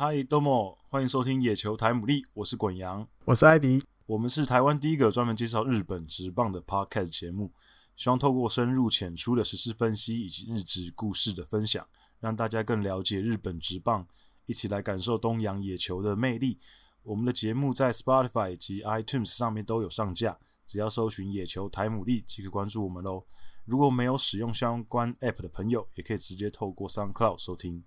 [0.00, 7.50] 嗨，多莫，欢迎收听野球台牡蛎，我是滚羊，我是艾迪，我们是台湾第一个专门介绍日本职棒的 Podcast 节目，
[7.96, 11.84] 希望透过深入浅出的时事分析以及日职故事的分享，
[12.20, 14.06] 让大家更了解日本职棒，
[14.46, 16.60] 一起来感受东洋野球的魅力。
[17.02, 23.24] 我们的节目在 Spotify 及 iTunes 上面都有上架，只要搜寻野球台牡蛎即可关注我们喽。
[23.64, 27.82] 如果没有使用相关 App 的朋友，也可以直接透过 SoundCloud 收听。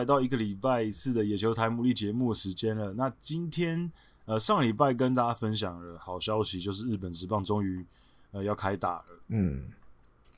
[0.00, 2.94] 来到一个礼拜一次的野球台牡蛎节目的时间了。
[2.94, 3.92] 那今天。
[4.26, 7.84] 呃，上礼拜跟大家分享了好消息，就是日本职棒终于
[8.30, 9.64] 呃要开打了，嗯，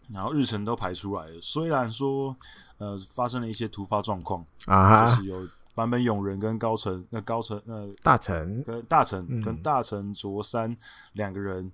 [0.09, 1.39] 然后日程都排出来了。
[1.43, 2.35] 虽然说
[2.79, 10.75] 呃发生了一些突发状况啊，就是有版本永人跟高层，那高层呃大臣跟大城、嗯、跟大臣卓三
[11.13, 11.71] 两个人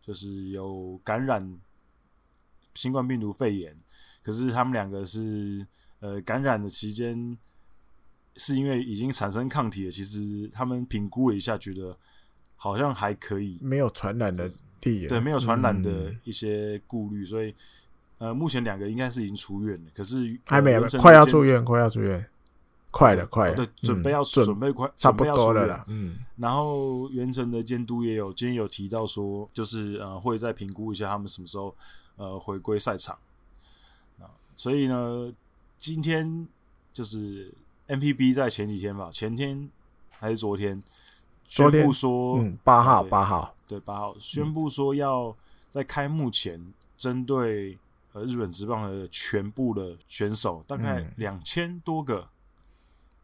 [0.00, 1.58] 就是有感染
[2.74, 3.76] 新冠病毒肺炎，
[4.22, 5.66] 可是他们两个是
[6.00, 7.38] 呃感染的期间。
[8.36, 11.94] 是因为已经产生抗体了，其实他们评估了一下，觉得
[12.56, 14.48] 好像还可以，没有传染的
[14.80, 17.54] 地，对，没有传染的一些顾虑，嗯、所以
[18.18, 22.24] 呃，目前两个应该是已经出院了，可是还没有，快要住院，快要住院，
[22.90, 26.18] 快了，快了，对，准备要准准备快，差不多了啦，嗯。
[26.36, 31.74] 然后原城的监督也有今天有提到说，就是呃，会再评估一下他们什么时候
[32.16, 33.18] 呃回归赛场
[34.18, 35.30] 啊，所以呢，
[35.80, 36.46] 今天
[36.92, 37.52] 就是。
[37.90, 39.68] MPB 在前几天吧，前天
[40.10, 40.80] 还是昨天
[41.44, 45.36] 宣布说，嗯，八号八号对八号宣布说要
[45.68, 47.76] 在开幕前针对
[48.12, 52.28] 呃日本职棒的全部的选手，大概两千多个。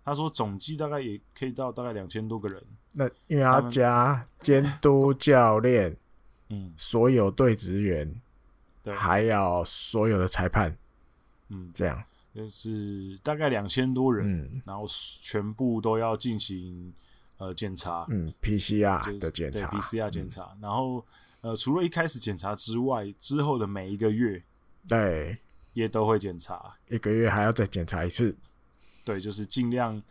[0.05, 2.61] 他说总计大概也可以到大概两千多个人。
[2.91, 5.97] 那因为要加监督教练，
[6.49, 8.13] 嗯，所有队职员，
[8.83, 10.77] 对，还有所有的裁判，
[11.51, 12.03] 嗯，这样。
[12.37, 14.85] 就是大概两千多人，嗯，然后
[15.23, 16.93] 全部都要进行
[17.39, 21.03] 呃检查，嗯，PCR 的检查，对，PCR 检查，然后
[21.41, 24.43] 呃，除了一开始检查之外，之后的每一个月，
[24.87, 25.39] 对，
[25.73, 28.37] 也都会检查，一个月还要再检查一次，
[29.03, 30.03] 对，就是尽量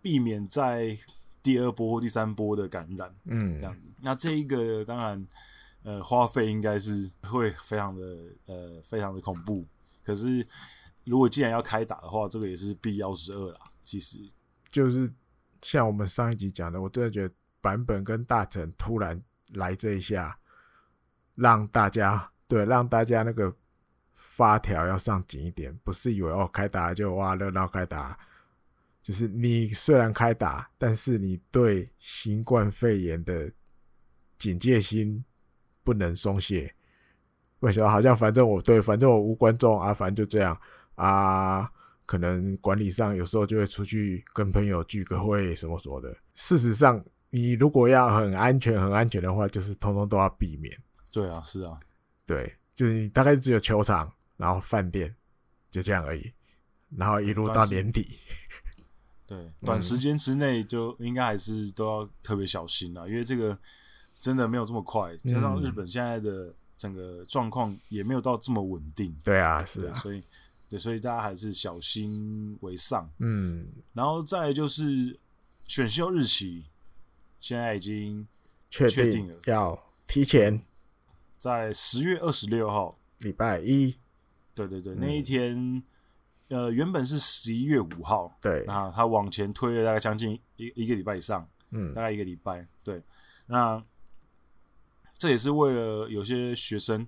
[0.00, 0.96] 避免在
[1.42, 3.80] 第二波或第三波的感染，嗯，这样子。
[4.00, 5.26] 那这一个当然
[5.82, 9.64] 呃花费应该是会非常的呃非常的恐怖，
[10.04, 10.46] 可是。
[11.08, 13.60] 如果既然要开打的话，这个也是必要之二啦。
[13.82, 14.18] 其实
[14.70, 15.12] 就是
[15.62, 19.20] 像我们上一集讲的，我真的觉得版本跟大城突然
[19.54, 20.38] 来这一下，
[21.34, 23.54] 让大家对让大家那个
[24.14, 28.18] 发条要上紧一点，不是以为哦开打就哇热闹开打，
[29.02, 33.50] 就是你虽然开打，但是你对新冠肺炎的
[34.38, 35.24] 警戒心
[35.82, 36.74] 不能松懈。
[37.60, 37.88] 为什么？
[37.88, 40.60] 好像反正我对，反正我无观众啊，反正就这样。
[40.98, 41.70] 啊，
[42.04, 46.12] 可能管理上有时候就会出去跟朋友聚个会什么什么的。
[46.34, 50.76] 事实上，你如果要很安全、很安全的话，就是通通都要避免。
[51.12, 51.78] 对啊，是啊，
[52.26, 55.14] 对，就是你大概只有球场，然后饭店，
[55.70, 56.32] 就这样而已。
[56.96, 58.18] 然后一路到年底，
[59.24, 63.56] 对，短时间之内就应该还是都要特别小心啊，因为这个
[64.18, 69.16] 真的没有这么快，加上日本现在的整个状况也没有到这么稳定。
[69.22, 70.20] 对啊，是啊，所以。
[70.68, 73.10] 对，所以大家还是小心为上。
[73.18, 75.18] 嗯，然后再来就是
[75.66, 76.66] 选秀日期，
[77.40, 78.28] 现在已经
[78.70, 80.62] 确定了，要提前
[81.38, 83.96] 在十月二十六号，礼拜一。
[84.54, 85.82] 对对对，嗯、那一天，
[86.48, 92.66] 呃，原本是十一月五号，对，那他往前推了大概将近一一个礼拜以上，嗯，大概一个礼拜。
[92.82, 93.02] 对，
[93.46, 93.82] 那
[95.16, 97.06] 这也是为了有些学生。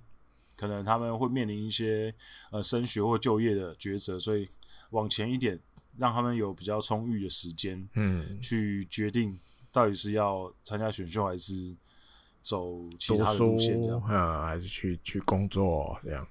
[0.61, 2.15] 可能他们会面临一些
[2.51, 4.47] 呃升学或就业的抉择，所以
[4.91, 5.59] 往前一点，
[5.97, 9.41] 让他们有比较充裕的时间，嗯，去决定
[9.73, 11.75] 到底是要参加选秀还是
[12.43, 16.29] 走其他的路线，这样，嗯，还是去去工作这样。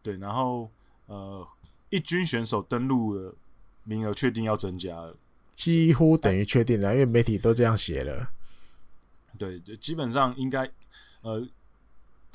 [0.00, 0.70] 对，然后
[1.06, 1.44] 呃，
[1.90, 3.34] 一军选手登录的
[3.82, 5.16] 名额确定要增加了，
[5.56, 8.30] 几乎等于确定了，因为媒体都这样写了。
[9.36, 10.70] 对，就基本上应该
[11.22, 11.48] 呃。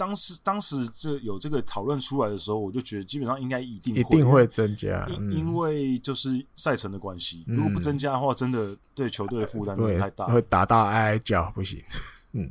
[0.01, 11.79] 当时当时这有这个讨论出来的时候，我就觉得基本上应该一定会一定会增加，因因为就是赛程的关系，如果不增加的话，真的对球队的负担太大，会打到哀哀叫，不行。
[12.31, 12.49] 嗯，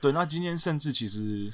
[0.00, 0.10] 对。
[0.10, 1.48] 那今天甚至其实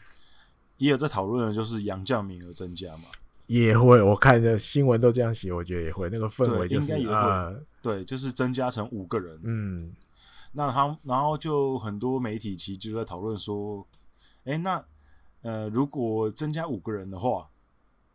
[0.79, 3.05] 也有在讨论的，就是杨将名额增加嘛。
[3.47, 9.39] 也会，我看的新闻都这样写，我觉得也会，那个氛围就是应该也会、呃，对，就是增加成五个人。
[9.45, 9.93] 嗯，
[10.53, 13.87] 那他然后就很多媒体其实就在讨论说，
[14.45, 14.83] 哎、欸，那
[15.47, 17.49] 呃，如果增加五个人的话，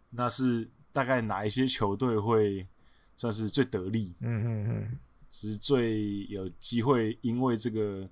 [0.09, 2.67] 那是大概哪一些球队会
[3.15, 4.13] 算是最得力？
[4.19, 4.99] 嗯嗯嗯，
[5.31, 8.05] 是最有机会因为这个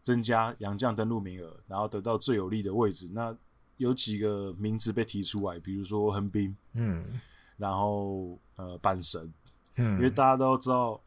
[0.00, 3.10] 增加洋将登陆名额，然后得到最有利的位置。
[3.12, 3.36] 那
[3.76, 7.20] 有几个名字被提出来，比如说横滨，嗯，
[7.58, 9.30] 然后呃阪神，
[9.76, 10.98] 嗯，因为大家都知道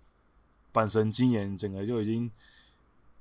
[0.72, 2.30] 阪神今年整个就已经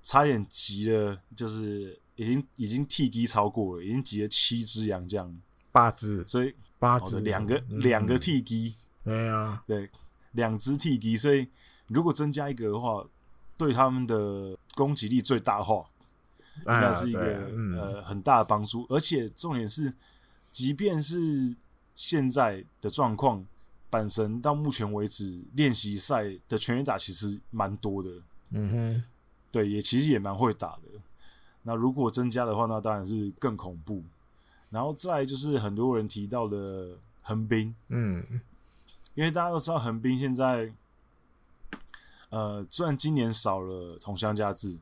[0.02, 5.36] 差点急了，就是已经已经 T D 超过了，已经集了七支洋将，
[5.72, 7.20] 八只，所以八只。
[7.20, 9.90] 两个两、嗯、个 T D，对啊，对，
[10.32, 11.48] 两只 T D，所以
[11.88, 13.04] 如果增加一个的话，
[13.56, 15.84] 对他们的攻击力最大化。
[16.58, 19.92] 应该是一个、呃很大的帮助，而且重点是，
[20.52, 21.56] 即便是
[21.96, 23.44] 现在的状况，
[23.90, 28.10] 阪神到目前为止练习赛的全员打其实蛮多的，
[28.50, 29.04] 嗯哼，
[29.50, 30.93] 对，也其实也蛮会打的。
[31.64, 34.02] 那如果增加的话，那当然是更恐怖。
[34.70, 38.40] 然后再就是很多人提到的横滨，嗯，
[39.14, 40.72] 因为大家都知道横滨现在，
[42.30, 44.78] 呃，虽然今年少了同乡佳治。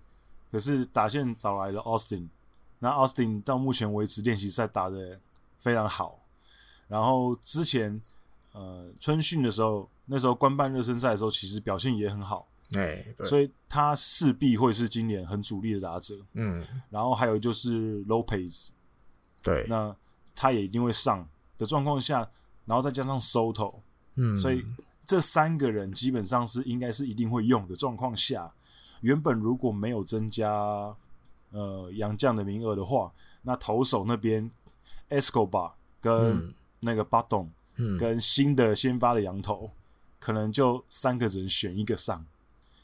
[0.50, 2.28] 可是打线找来了 Austin，
[2.80, 5.18] 那 Austin 到目前为止练习赛打得
[5.58, 6.18] 非常好。
[6.88, 7.98] 然后之前
[8.52, 12.46] 呃春训的时候，那时候官办热身赛的时候，其实表现也很好。
[12.74, 16.14] 哎，所以他势必会是今年很主力的打者。
[16.34, 18.68] 嗯，然后还有就是 Lopez，
[19.42, 19.94] 对，那
[20.34, 21.28] 他也一定会上
[21.58, 22.28] 的状况下，
[22.64, 23.80] 然后再加上 Soto，
[24.16, 24.64] 嗯，所以
[25.04, 28.52] 这三个人基本上是应该是一定会用的状况下。
[29.00, 30.48] 原本如果没有增加
[31.50, 34.48] 呃杨将的名额的话，那投手那边
[35.10, 37.50] Escobar 跟那个巴东，
[37.98, 39.72] 跟新的先发的洋投，
[40.20, 42.24] 可能就三个人选一个上。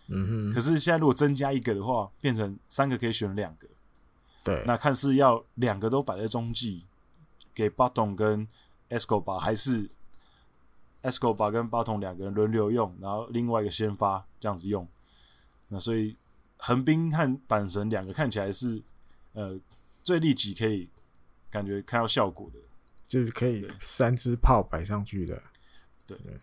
[0.09, 0.53] 嗯哼。
[0.53, 3.69] 可是现在如果增加一个的话，变成三个可以选两个。
[4.43, 4.63] 对。
[4.67, 6.85] 那看是要两个都摆在中继
[7.55, 8.47] 给巴东跟
[8.89, 9.89] Escobar，还是
[11.03, 14.89] Escobar 跟巴东两个人轮流用，然后另外一个先发这样子用。
[15.69, 16.17] 那所以
[16.57, 18.83] 横滨和阪神两个看起来是
[19.33, 19.61] 呃
[20.03, 20.89] 最立即可以
[21.51, 22.59] 感觉看到效果的，
[23.07, 25.43] 就是可以三支炮摆上去的。
[26.07, 26.39] 对对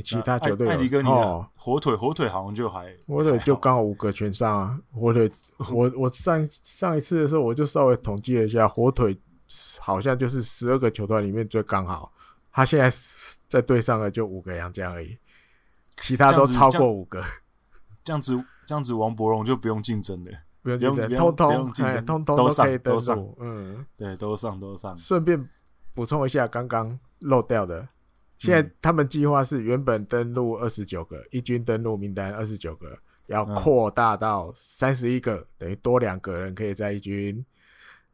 [0.00, 4.80] 其他球队艾迪哥，你的火腿火腿好像就还火腿就刚好五个全上啊。
[4.92, 5.30] 火腿
[5.72, 9.18] 我我上上一次的时候我就稍微统计了一下，火腿
[9.80, 12.12] 好像就是十二个球队里面最刚好。
[12.50, 12.96] 他现在
[13.48, 15.18] 在队上的就五个洋将而已，
[15.96, 17.22] 其他都超过五个。
[18.04, 18.44] 这样子。
[18.64, 20.30] 这样子，王柏荣就不用竞争了，
[20.62, 24.96] 不用竞争，通通哎，通通都可以登录，嗯，对，都上都上。
[24.96, 25.48] 顺便
[25.92, 27.88] 补充一下，刚刚漏掉的，
[28.42, 37.46] 现在他们计划是原本登录二十九个，一军登录名单二十九个，要扩大到三十一个，等于多两个人可以在一军。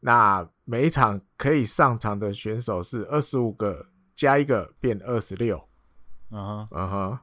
[0.00, 5.66] 那每一场可以上场的选手是二十五个加一个，变二十六。
[6.30, 7.18] 嗯哼，嗯哼。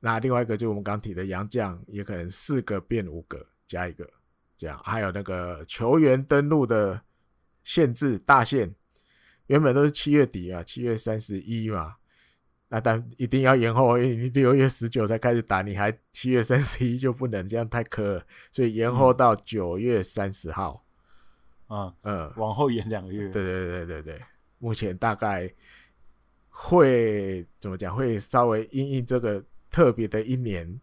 [0.00, 4.08] 那另外一个就是我们刚提的杨将，也可能四个变五个加一个，
[4.56, 7.02] 这样还有那个球员登录的
[7.64, 8.74] 限制大限，
[9.48, 11.96] 原本都是七月底啊，七月三十一嘛，
[12.68, 20.84] 那但一定要延后，因为你六月十九才开始打，你还七月三十一就不能，这样太苛了，所以延后到九月三十号，
[21.68, 24.20] 嗯嗯，往后延两个月，对对对对对，
[24.58, 25.52] 目前大概
[26.48, 27.94] 会怎么讲？
[27.94, 29.44] 会稍微因应这个。
[29.68, 30.80] 特别的一年，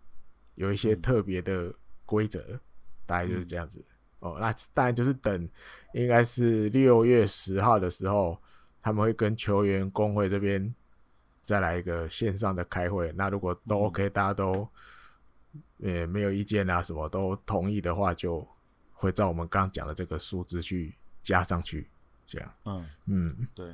[0.53, 1.73] 有一些特别的
[2.05, 2.59] 规则，嗯、
[3.07, 3.83] 大概就是这样子。
[4.19, 5.49] 嗯、哦，那当然就是等，
[5.95, 8.37] 应该是六月十号的时候，
[8.83, 10.75] 他们会跟球员工会这边
[11.45, 13.11] 再来一个线上的开会。
[13.15, 14.67] 那如果都 OK，、嗯、大家都
[15.81, 18.47] 呃没有意见啊，什么都同意的话，就
[18.93, 21.87] 会照我们刚刚讲的这个数字去加上去。
[22.25, 23.73] 这样，嗯嗯，对。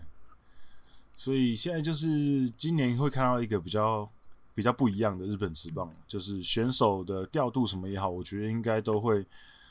[1.15, 4.09] 所以现在就是今年会看到一个比较。
[4.55, 9.25] 比较不一样的日本职棒，就是选手的调度什么也好，我觉得应该都会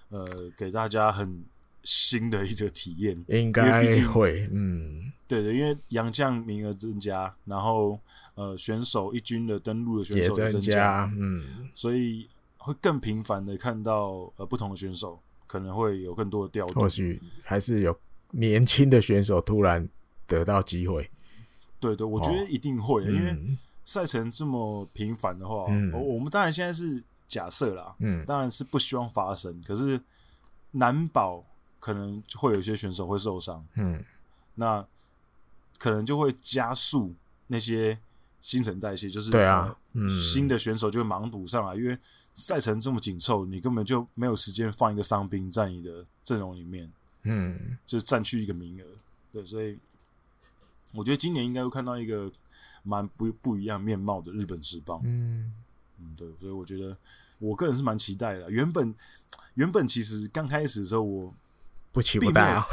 [0.08, 0.26] 呃
[0.56, 1.44] 给大家很
[1.88, 3.24] 新的一个体验。
[3.28, 7.98] 应该会，嗯，对的，因为洋将名额增加，然后
[8.34, 12.28] 呃选手一军的登陆的选手也增加，增加，嗯，所以
[12.58, 17.98] 会更频繁的看到呃不同的选手可能会有更多的调度，或许还是有
[18.32, 19.88] 年轻的选手突然
[20.26, 21.08] 得到机会。
[21.80, 23.36] 对对，我觉得一定会，哦、因为。
[23.88, 29.98] 赛程这么频繁的话，嗯、我们当然现在是假设啦，嗯，当然是不希望发生，可是
[30.72, 31.42] 难保
[31.80, 34.04] 可能会有一些选手会受伤，嗯，
[34.54, 34.84] 那
[35.78, 37.14] 可能就会加速
[37.46, 37.98] 那些
[38.40, 41.98] 新陈代谢，就是对啊，呃嗯，新的选手就会忙补上来，因为
[42.34, 46.92] 赛程这么紧凑，你根本就没有时间放一个伤兵在你的阵容里面，
[47.22, 48.84] 嗯，就占据一个名额。
[49.32, 49.78] 对，所以
[50.94, 52.30] 我觉得今年应该会看到一个
[52.82, 55.00] 蛮不不一样面貌的日本职棒。
[55.04, 55.52] 嗯，
[55.98, 56.96] 嗯，对，所以我觉得
[57.38, 58.50] 我个人是蛮期待的。
[58.50, 58.94] 原本
[59.54, 61.34] 原本其实刚开始的时候，我
[61.98, 62.64] 不期不待啊，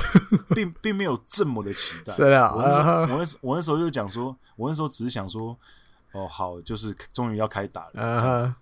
[0.54, 2.14] 并 并没有这么的期待。
[2.14, 5.58] 是啊，我那时候我那时我那时候就讲说，我那时候只是想说，
[6.12, 8.60] 哦，好，就是终于要开打了这样子。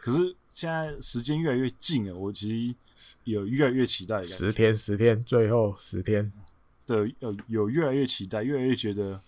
[0.00, 2.74] 可是现在时间越来越近了，我其实
[3.24, 4.36] 有越来越期待的感觉。
[4.36, 6.32] 十天，十天，最后十天，
[6.86, 9.20] 对，有有越来越期待，越来越觉得，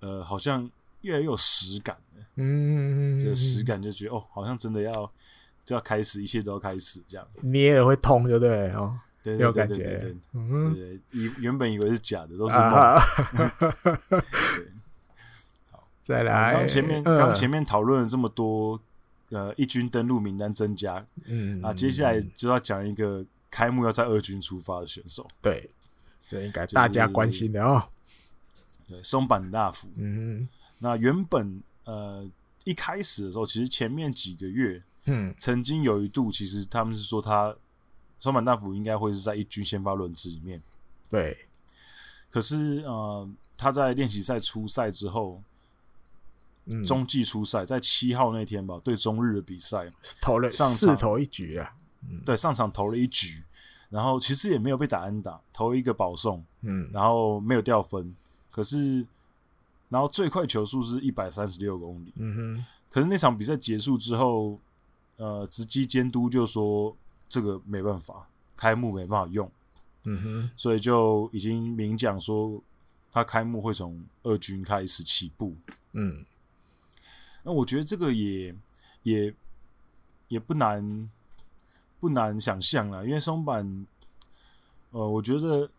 [0.00, 2.24] 呃，好像越来越有实感了。
[2.36, 5.10] 嗯，这个实感就觉得，哦，好像真的要
[5.64, 7.26] 就要开始，一切都要开始这样。
[7.40, 8.70] 捏了会痛，就对？
[8.72, 10.16] 哦，对有对对对
[10.74, 12.64] 对，以原本以为是假的，都是梦。
[12.70, 13.00] 啊
[14.10, 14.22] 对，
[16.02, 18.80] 再来，刚前面嗯刚前面讨论了这么多，
[19.30, 25.70] 呃，一军登录名单增加，嗯啊，接下来就要讲一个开幕要在二军出发的选手，对，
[26.28, 27.88] 这应该就是大家关心的哦。
[28.88, 29.88] 对，松坂大辅。
[29.96, 30.48] 嗯
[30.78, 32.28] 那原本呃
[32.64, 37.54] 一开始的时候，其实前面几个月嗯曾经有一度，其实他们是说他
[38.22, 40.62] 松坂大辅应该会是在一军先发轮值里面，
[41.10, 41.48] 对，
[42.30, 45.42] 可是呃他在练习赛出赛之后，
[46.66, 51.74] 嗯，中继出赛，在七号那天吧，对中日的比赛，投了上场四投一局啊。
[52.24, 53.42] 对上场投了一局，
[53.88, 56.88] 然后其实也没有被打安打，投一个保送，嗯。
[56.92, 58.14] 然后没有掉分，
[58.52, 59.04] 可是
[59.88, 64.60] 然后最快球速是一百三十六公里，嗯哼，可是那场比赛结束之后，
[65.16, 66.96] 呃，直击监督就说
[67.32, 69.50] 这个没办法，开幕没办法用，
[70.04, 72.62] 嗯哼，所以就已经明讲说
[73.10, 75.56] 他开幕会从二军开始起步。
[75.92, 76.26] 嗯
[77.42, 78.54] 那我觉得这个也
[79.02, 79.34] 也
[80.28, 81.10] 也不难
[81.98, 83.86] 不难想象啦，因为松坂，
[84.90, 85.70] 呃，我觉得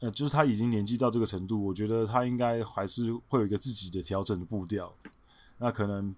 [0.00, 4.94] 呃，就是他已经年纪到这个程度，我觉得他应该还是会有一个自己的调整的步调。
[5.56, 6.14] 那可能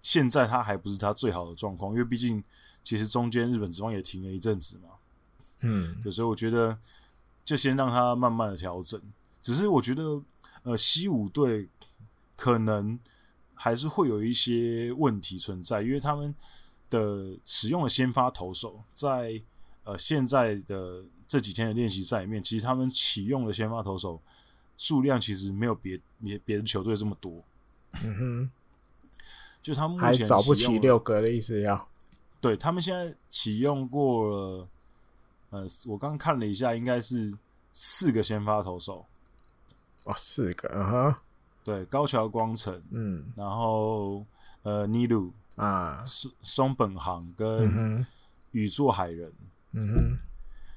[0.00, 2.42] 现在他还不是他最好的状况，因为毕竟
[2.84, 4.90] 其实中间日本职棒也停了一阵子嘛，
[5.60, 6.78] 嗯有时候我觉得
[7.44, 9.00] 就先让他慢慢的调整。
[9.42, 10.22] 只是我觉得
[10.62, 11.68] 呃，西武队
[12.36, 12.98] 可能。
[13.62, 16.34] 还是会有一些问题存在，因为他们
[16.88, 19.38] 的使用的先发投手在
[19.84, 24.18] 呃现在的这几天的练习赛里面，其实他们启用的先发投手
[24.78, 27.44] 数量其实没有别别别的球队这么多。
[28.02, 28.50] 嗯哼，
[29.60, 31.86] 就他们目还前找不起六个的意思要。
[32.40, 34.68] 对他们现在启用过了，
[35.50, 37.36] 呃，我刚刚看了一下，应该是
[37.72, 39.04] 四个先发投手。
[40.04, 41.14] 哦，四个，嗯哼，
[41.62, 43.24] 对，高桥光成，嗯。
[43.36, 44.24] 然后
[44.62, 48.06] 呃，尼鲁、啊，松松本航嗯跟，
[48.52, 49.30] 宇作海人。
[49.72, 50.18] 嗯哼，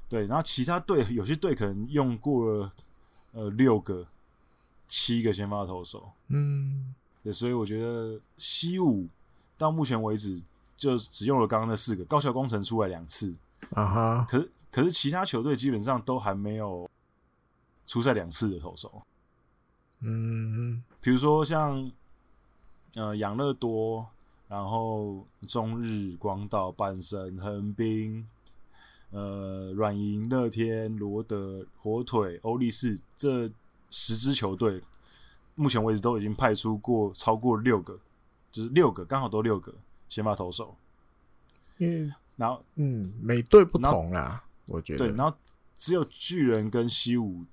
[0.10, 2.72] 对，然后其他队有些队可能用过了
[3.32, 4.06] 呃六个、
[4.88, 6.94] 七个先发投手，嗯。
[7.24, 9.08] 对，所以我觉得西武
[9.58, 10.44] 到目前为止
[10.84, 13.34] 就只用了刚刚那四个，高桥工程出来两次，
[13.74, 16.90] 啊哈，可是可是其他球队基本上都还没有
[17.86, 19.02] 出赛两次的投手，
[20.02, 20.84] 嗯。
[21.00, 21.92] 比如说像
[22.96, 24.08] 呃养乐多，
[24.48, 28.28] 然后中日、广岛、阪神、横滨。
[29.16, 33.48] 呃，软银、乐天、罗德、火腿、欧力士这
[33.92, 34.82] 十支球队，
[35.54, 38.00] 目前为止都已经派出过超过六个，
[38.52, 39.72] 就是六个，刚好都六个
[40.14, 40.76] 先发投手。
[41.78, 45.00] 因为然后嗯，每队不同啦，我觉得。
[45.00, 45.36] 对，然后
[45.76, 47.44] 只有巨人跟西武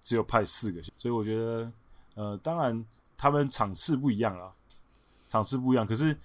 [0.00, 1.72] 只有派四个，所以我觉得，
[2.14, 2.84] 呃，当然
[3.16, 4.52] 他们场次不一样啦，
[5.26, 6.16] 场次不一样，可是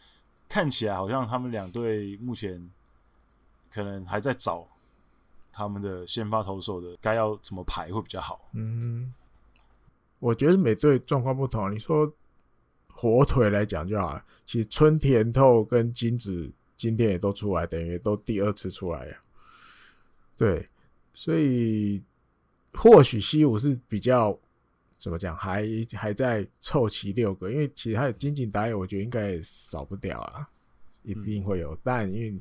[0.48, 2.70] 看起来好像他们两队目前
[3.72, 4.68] 可能还在找
[5.52, 8.50] 他们的先发投手的该要怎么排会比较好。
[8.54, 9.14] 嗯，
[10.20, 11.74] 我觉得每队状况不同。
[11.74, 12.12] 你说
[13.02, 19.18] 火腿来讲就好了，其实春田透跟金子今天也都出来，等于都第二次出来了。
[20.38, 20.64] 对，
[21.12, 22.00] 所以
[22.74, 24.40] 或许西武是比较
[25.00, 25.66] 怎么讲，还
[25.96, 30.48] 还在凑齐六个，因为其他的金井打野，我觉得应该也少不掉啊，
[31.02, 31.76] 一定会有。
[31.82, 32.40] 但因为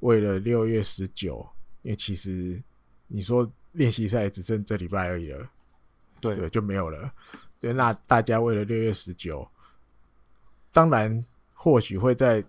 [0.00, 1.46] 为了六月十九，
[1.82, 2.60] 因为其实
[3.06, 5.48] 你说练习赛只剩这礼拜而已了。
[6.20, 7.14] 对对，就没有了。
[7.60, 9.48] 对，那大家为了六月十九，
[10.74, 12.44] 当然或许会在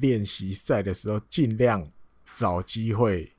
[0.00, 1.86] 练习赛的时候尽量
[2.32, 3.32] 找机会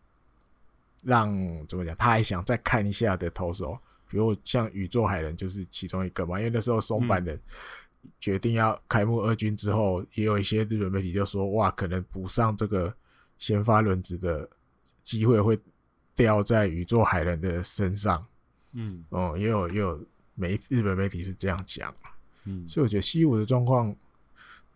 [1.03, 1.35] 让
[1.67, 7.37] 怎么讲，他还想再看一下的投手比如像宇宙海人就是其中一个嘛，因为那时候松坂的
[8.19, 12.93] 决定要开幕二军之后，也有一些日本媒体就说，哇，可能补上这个
[13.37, 14.49] 先发轮值的
[15.03, 15.59] 机会会
[16.15, 18.25] 掉在宇宙海人的身上。
[18.71, 20.01] 嗯，哦，也有也有
[20.35, 21.93] 媒日本媒体是这样讲。
[22.45, 23.95] 嗯，所以我觉得西武的状况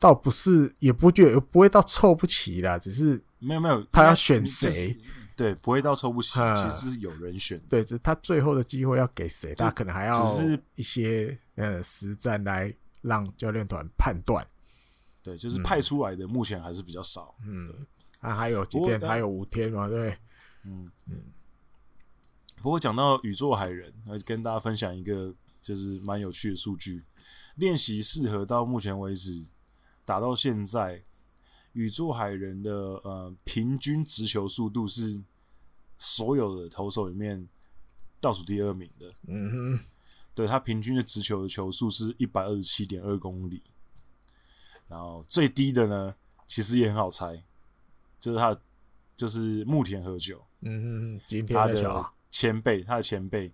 [0.04, 5.00] 倒不是，也不觉得不会到凑不齐啦，只是没有没有，他要选谁。
[5.34, 7.58] 对，不会到凑不齐，其实有人选。
[7.70, 14.46] 对，这他最后的机会要给谁，他可能还要只是一些呃实战来让教练团判断。
[15.24, 17.34] 对，就是派出来的目前还是比较少。
[17.48, 17.74] 嗯，
[18.20, 20.18] 啊，还有几天，还有五天嘛，对。
[20.66, 21.16] 嗯嗯。
[22.62, 27.02] 不过讲到宇宙海人，来跟大家分享一个就是蛮有趣的数据：
[27.56, 29.46] 练习适合到目前为止
[30.06, 31.04] 打到现在。
[31.74, 32.72] 宇宙海人的
[33.04, 35.20] 呃平均直球速度是
[35.98, 37.48] 所有的投手里面
[38.22, 39.12] 倒数第二名的。
[39.26, 39.80] 嗯哼，
[40.36, 43.64] 对，他平均的直球的球速是一百二十七点二公里，
[44.88, 46.14] 然后最低的呢，
[46.46, 47.42] 其实也很好猜，
[48.20, 48.56] 就是他
[49.16, 50.46] 就是木田和久。
[50.62, 53.52] 嗯哼，今天他的前辈，他的前辈，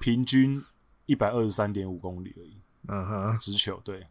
[0.00, 0.64] 平均
[1.04, 2.54] 一百二十三点五公里而已。
[2.88, 4.06] 嗯哼，直球对，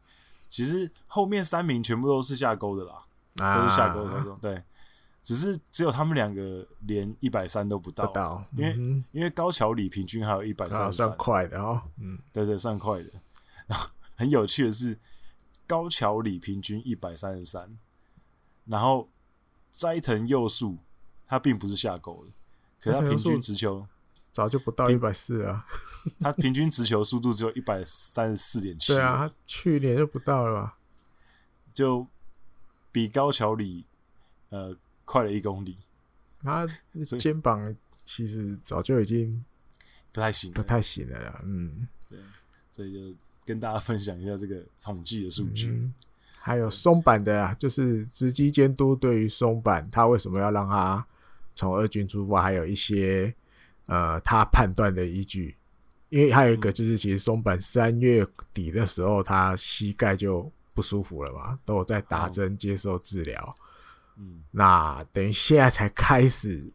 [0.47, 3.03] 其实后面三名全部都是下钩的啦。
[3.39, 4.63] 都是下钩的那种，对，
[5.21, 8.75] 只是只有他们两个连一百三都不到，不到，因为
[9.11, 13.11] 因为高桥里平均还有一百三，算快的哦，嗯，对对，算快的。
[13.69, 14.97] 然后很有趣的是，
[15.67, 17.77] 高桥里平均一百三十三，
[18.65, 19.07] 然后
[19.69, 20.79] 斋藤佑树
[21.23, 22.31] 他并不是下钩的，
[22.81, 23.85] 可是他平均直球
[24.37, 25.65] 早就不到一百四啊，
[26.21, 30.77] 他平均直球速度只有一百三十四点七，对啊，他去年就不到了吧，
[31.73, 32.07] 就。
[32.89, 33.85] 比高桥里
[34.49, 34.75] 呃
[35.05, 35.77] 快了一公里，
[36.41, 36.65] 他
[37.19, 39.45] 肩膀其实早就已经
[40.11, 41.41] 不太行，不太行了啦。
[41.43, 42.17] 嗯，对，
[42.71, 45.69] 所以就跟大家分享一下这个统计的数据。
[45.69, 45.93] 嗯，
[46.39, 51.05] 还有松板的啊，就是直击监督对于松板，他为什么要让他
[51.53, 53.31] 从二军出发，还有一些
[53.87, 55.57] 呃他判断的依据。
[56.09, 60.49] 因为还有一个就是，其实松坂三月底的时候，他膝盖就。
[60.77, 61.57] 不舒服了嘛？
[61.65, 63.51] 都有在打针接受治疗。
[64.15, 66.71] 嗯，那等于现在才开始，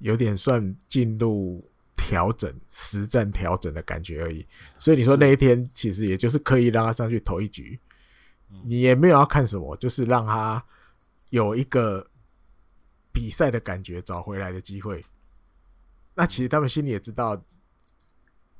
[0.00, 1.64] 有点算进入
[1.96, 4.46] 调整、实战调整的感觉而已。
[4.78, 7.80] 所以你说那一天其实也就是刻意让他上去投一局，
[8.64, 10.62] 你也没有要看什么，就是让他
[11.30, 12.06] 有一个
[13.14, 15.02] 比赛的感觉，找回来的机会。
[16.20, 17.42] 那其实他们心里也知道，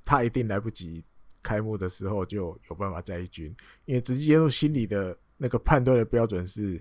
[0.02, 1.04] 他一定来不及。
[1.42, 6.80] 开幕的时候就有办法在一军，因为直接用心里的那个判断的标准是，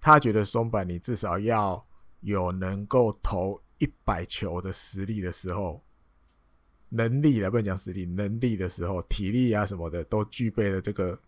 [0.00, 1.86] 他觉得松坂你至少要
[2.20, 5.84] 有能够投一百球的实力的时候，
[6.88, 11.18] 能力来不能讲实力，能力的时候，体力啊什么的都具备了这个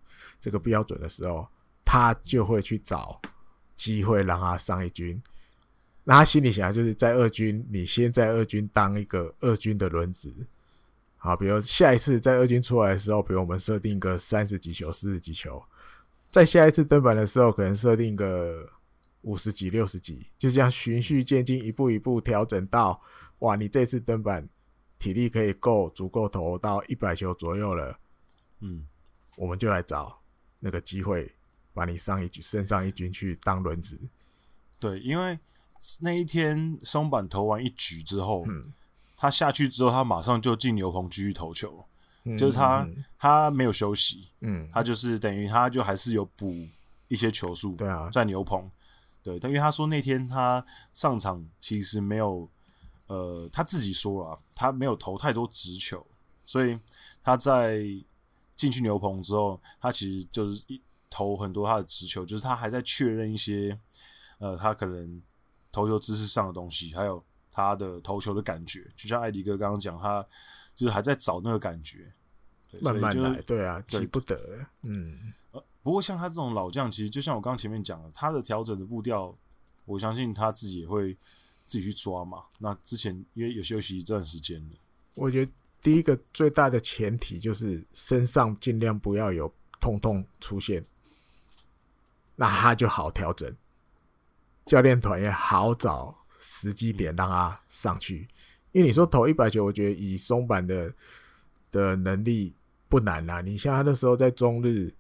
[0.40, 1.46] 这个标准的时候，
[1.84, 3.20] 他就会去找
[3.76, 5.22] 机会让他上一军。
[6.08, 10.32] 那他心里想的就是在二军，你先在二军当一个二军的轮值。
[11.18, 15.62] 好，比如下一次在二军出来的时候，比如我们设定个三十几球、四十几球，
[16.30, 18.66] 在下一次登板的时候，可能设定个
[19.20, 23.02] 五十几、六十几，就这样循序渐进，一步一步调整到，
[23.40, 24.48] 哇，你这次登板
[24.98, 27.98] 体力可以够足够投到一百球左右了，
[28.60, 28.86] 嗯，
[29.36, 30.22] 我们就来找
[30.58, 31.34] 那个机会，
[31.74, 33.98] 把你上一局升上一军去当轮值。
[34.80, 35.38] 对，因为
[36.00, 38.72] 那一天松坂投完一局之后，嗯。
[39.20, 41.84] 他下去之后，他马上就进牛棚继续投球，
[42.22, 46.54] 嗯、就是他、嗯、他没有休息，嗯，他就是等于他就还是有补
[47.08, 48.70] 一些球数，对啊，在牛棚，
[49.24, 52.48] 对，因为他说那天他上场其实没有，
[53.08, 56.06] 呃，他自己说了，他没有投太多直球，
[56.46, 56.78] 所以
[57.20, 57.82] 他在
[58.54, 63.76] 进去牛棚之后，他其实就是一投很多他的直球，就是他还在确认一些，
[64.38, 65.20] 呃，他可能
[65.72, 67.24] 投球姿势上的东西，还有。
[67.50, 70.24] 他的投球的感觉，就像艾迪哥刚刚讲，他
[70.76, 72.12] 就是还在找那个感觉，
[72.81, 75.33] 慢慢来，就对啊，急不得，嗯。
[75.50, 79.37] 呃，不过像他这种老将，其实就像我刚刚前面讲的，他的调整的步调，
[79.87, 81.12] 我相信他自己也会
[81.66, 82.44] 自己去抓嘛。
[82.61, 84.76] 那之前因为有休息一段时间了，
[85.14, 85.50] 我觉得
[85.83, 90.85] 第一个最大的前提就是身上尽量不要有痛痛出现，
[92.37, 93.52] 那他就好调整，
[94.68, 96.16] 教练团也好找。
[96.40, 98.28] 时机点让他上去，
[98.70, 100.94] 因为你说投一百球，我觉得以松板的
[101.72, 102.54] 的能力
[102.88, 103.40] 不难啦。
[103.40, 104.94] 你像他那时候在中日，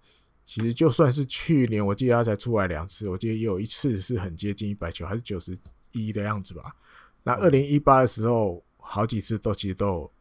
[0.44, 5.56] 其实就算是去年，我记得他才出来两次，我记得也有一次是很接近一百球，还是九十
[5.92, 6.74] 一的样子吧。
[7.22, 10.12] 那二零一八的时候，好几次都其实都有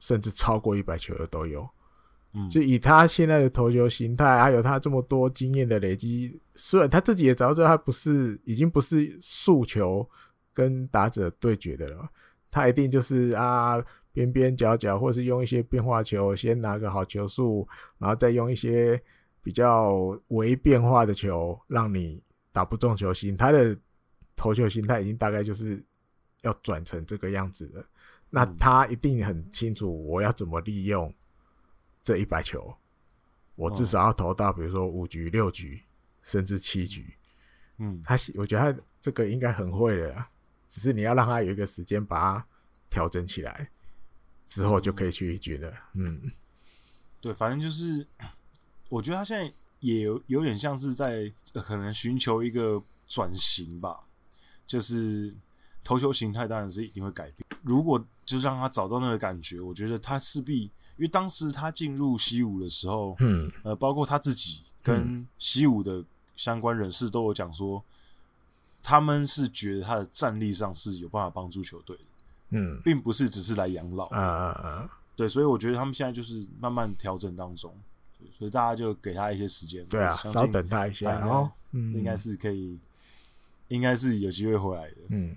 [0.00, 1.70] 甚至超过一百球的都有。
[2.34, 10.08] 嗯，就以他现在的投球形态，还有他这么多经验的累积，虽然他自己也早知道他不是已经不是速球
[10.52, 12.08] 跟打者对决的了，
[12.50, 13.80] 他一定就是啊
[14.12, 17.66] 边边角角，或是用一些变化球，先拿个好球速，
[17.98, 19.00] 然后再用一些
[19.42, 19.92] 比较
[20.28, 22.20] 微变化的球，让你
[22.52, 23.36] 打不中球心。
[23.36, 23.76] 他的
[24.34, 25.84] 投球形态已经大概就是
[26.42, 27.84] 要转成这个样子了，
[28.30, 31.14] 那他一定很清楚我要怎么利用。
[32.04, 32.76] 这一百球，
[33.54, 35.84] 我至少要投到，比如说五局、六局，
[36.20, 37.14] 甚至七局。
[37.78, 40.26] 嗯，他我觉得他这个应该很会的，
[40.68, 42.46] 只是你要让他有一个时间把它
[42.90, 43.70] 调整起来，
[44.46, 45.72] 之后就可以去一局了。
[45.94, 46.30] 嗯，
[47.22, 48.06] 对，反正就是，
[48.90, 54.00] 我觉得他现在也有有点像是在可能寻求一个转型吧，
[54.66, 55.34] 就是
[55.82, 57.46] 投球形态当然是一定会改变。
[57.62, 60.70] 如果就让他找到那个感觉，我觉得他势必。
[60.96, 66.04] 因为当时他进入西武的时候，嗯，呃，包括他自己跟西武的
[66.36, 67.82] 相关人士都有讲说，
[68.82, 72.02] 他们是觉得他的战力上是有办法帮助球队的，
[72.50, 77.74] 嗯，并不是只是来养老，啊啊啊，对，所以我觉得他们现在就是慢慢调整当中，
[78.38, 82.78] 所以大家就给他一些时间，对啊，稍等他一下，然后应该是可以，
[83.68, 85.34] 应该是有机会回来的，嗯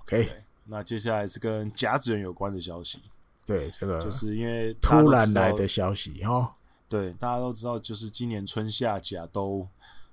[0.00, 0.32] ，OK，
[0.64, 3.02] 那接下来是跟甲子园有关的消息。
[3.46, 6.52] 对，这个就是因为突然来的消息哈。
[6.88, 9.66] 对，大家都知道，就是今年春夏甲都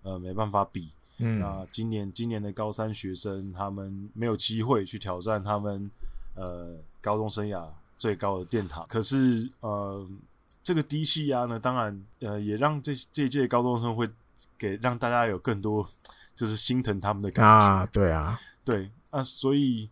[0.04, 0.90] 呃没办法比。
[1.18, 1.40] 嗯。
[1.40, 5.90] 那今年今年的高三学生，他们没有机会去挑战他们
[6.36, 7.68] 呃高中生涯
[7.98, 8.86] 最高的殿堂。
[8.88, 10.08] 可是呃，
[10.64, 14.08] 这个低气压呢，当然呃也让这这一届高中生会
[14.58, 15.88] 给让大家有更多
[16.36, 17.68] 就是心疼他们的感觉。
[17.68, 19.90] 啊，对啊，对啊，所以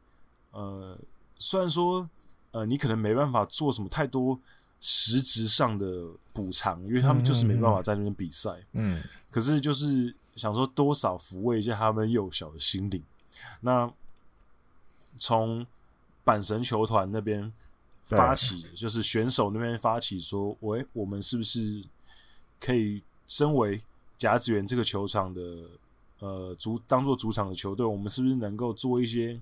[0.52, 0.96] 呃，
[1.38, 2.08] 虽然说。
[2.52, 4.38] 呃，你可能没办法做什么太多
[4.80, 8.52] 实质上的补偿，因为他们就是没办法在那边比赛。
[8.74, 13.02] 嗯，可是就是想说多少抚慰一下他们幼小的心灵。
[13.62, 13.92] 那
[15.18, 15.66] 从
[16.26, 17.52] 阪神球团那边
[18.06, 21.84] 发起，就是选手那边发起说，喂，我们是不是
[22.60, 23.82] 可以身为
[24.18, 25.42] 甲子园这个球场的
[26.20, 29.40] 呃主当做主场的球队，我们是不是能够做一些？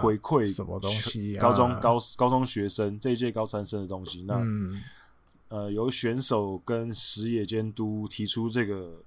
[0.00, 1.36] 回馈什么东西？
[1.36, 4.24] 高中高高中学生这一届高三生的东西。
[4.28, 4.82] 那、嗯、
[5.48, 9.00] 呃，由选手跟实野监督提出这个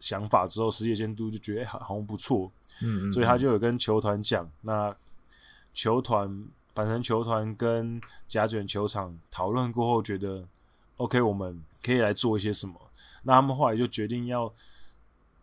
[0.00, 2.50] 想法之后，实业监督就觉得好好像不错，
[2.82, 4.50] 嗯，所以他就有跟球团讲。
[4.62, 4.94] 那
[5.72, 10.44] 球团阪神球团跟甲卷球场讨论过后，觉得
[10.96, 12.74] OK，我们可以来做一些什么。
[13.22, 14.52] 那他们后来就决定要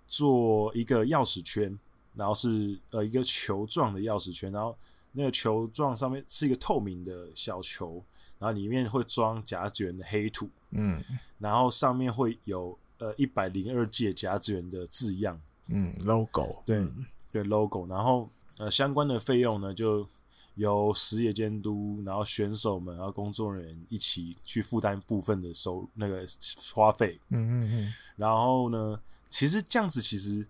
[0.05, 1.79] 做一个钥匙圈。
[2.17, 4.75] 然后是呃一个球状的钥匙圈，然后
[5.11, 8.03] 那个球状上面是一个透明的小球，
[8.39, 11.03] 然后里面会装甲子园的黑土，嗯，
[11.37, 20.07] 然后上面会有呃一百零二届甲子园的字样，嗯，logo，对、嗯、对 logo，然后呃相关的费用呢就
[20.55, 26.25] 由实业监督，然后选手们，然后工作人员一起去负担部分的收那个
[26.73, 28.99] 花费，嗯嗯嗯，然后呢，
[29.29, 30.47] 其实这样子其实。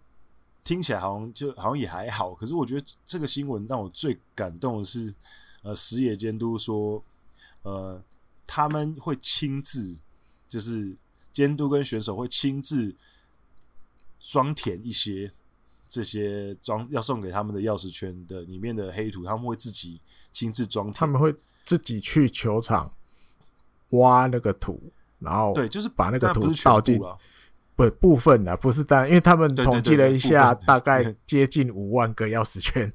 [0.67, 5.15] 听起来好像就好像也还好，可是我觉得这个新闻让我最感动的是，
[5.61, 7.01] 呃，石野监督说，
[7.61, 8.03] 呃，
[8.45, 9.97] 他们会亲自，
[10.49, 10.93] 就是
[11.31, 12.93] 监督跟选手会亲自
[14.19, 15.31] 装填一些
[15.87, 20.01] 这些装要送给他们的钥匙圈的里面的黑土，他们会自己
[20.33, 22.91] 亲自装填，他们会自己去球场
[23.91, 26.99] 挖那个土，然后对，就是把那个土倒进。
[27.77, 32.91] 不部分的不是单，因为他们统计了一下，大概接近五万个钥匙圈。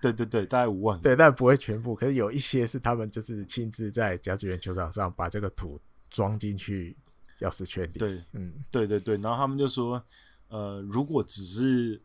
[0.00, 0.98] 对对对，大概五万。
[1.02, 6.96] 对，但不会全部，可是有一些是他们就是亲自在甲子园球场上把这个土装进去
[7.40, 7.98] 钥匙圈里。
[7.98, 9.16] 对，嗯，对对对。
[9.18, 10.02] 然后他们就说，
[10.48, 12.00] 呃，如果只是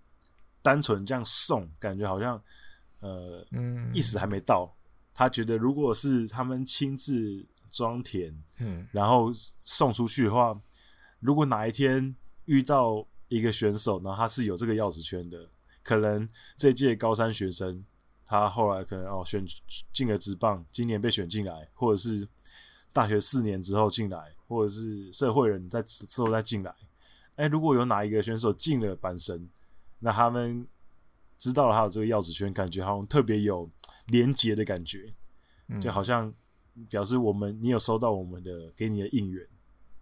[0.61, 2.41] 单纯这样送，感觉好像
[2.99, 4.75] 呃，嗯，意思还没到。
[5.13, 9.31] 他觉得，如果是他们亲自装填，嗯，然后
[9.63, 10.59] 送出去的话。
[11.21, 15.49] 如果哪一天遇到一个选手，然后他是有这个钥匙圈的，
[15.81, 17.85] 可能这届高三学生，
[18.25, 19.45] 他后来可能哦选
[19.93, 22.27] 进了职棒，今年被选进来，或者是
[22.91, 26.75] 大学四年之后进来，或者是社会人在之后再进来。
[27.35, 29.47] 哎，如果有哪一个选手进了阪神，
[29.99, 30.67] 那他们
[31.37, 33.69] 知道了他有这个钥匙圈，感觉好像特别有
[34.07, 35.13] 连结的感觉，
[35.79, 36.33] 就好像
[36.89, 39.47] 表示我们你有收到我们的给你的应援。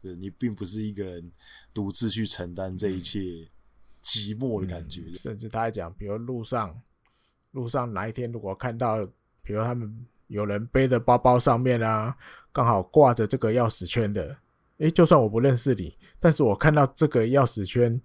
[0.01, 1.31] 对，你并不是一个人
[1.73, 3.19] 独自去承担这一切
[4.01, 6.81] 寂寞的感觉，甚至他还讲，比如路上
[7.51, 9.03] 路上哪一天如果看到，
[9.43, 12.15] 比如他们有人背着包包上面啊，
[12.51, 14.37] 刚好挂着这个钥匙圈的。
[14.77, 18.01] 诶，就算我不认识你，但是我看到这个钥匙圈，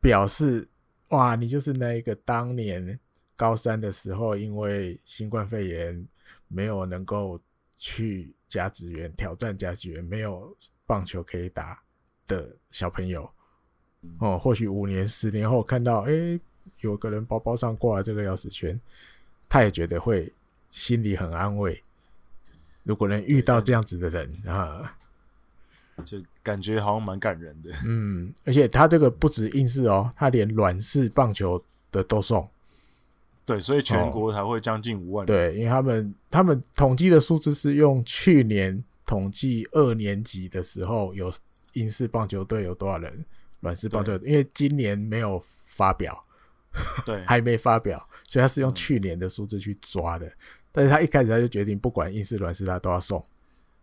[0.00, 0.68] 表示
[1.08, 3.00] 哇，你就是那一个当年
[3.34, 6.06] 高三的时候，因为新冠肺炎
[6.46, 7.40] 没有能够
[7.76, 10.56] 去甲子园挑战甲子园，没有
[10.92, 11.80] 棒球可以打
[12.26, 13.26] 的小朋友。
[14.18, 16.38] 哦，或许五年、十年后看到，诶，
[16.80, 18.78] 有个人包包上挂了这个钥匙圈，
[19.48, 20.30] 他也觉得会
[20.70, 21.82] 心里很安慰。
[22.82, 24.94] 如果能遇到这样子的人啊，
[26.04, 27.70] 就感觉好像蛮感人的。
[27.86, 32.46] 嗯，而且他这个不止硬式哦，他连软式棒球的都送。
[33.46, 35.24] 对，所以全国才会将近五万。
[35.24, 41.30] 对，因为他们他们统计的数字是用去年统计二年级的时候有
[41.74, 43.24] 英式棒球队有多少人。
[43.60, 46.24] 软式棒球队，因为今年没有发表，
[47.06, 47.96] 对， 还没发表，
[48.26, 50.26] 所以他是用去年的数字去抓的。
[50.26, 50.36] 嗯、
[50.72, 53.24] 但是他一开始他就决定，不管英式软式，他都要送，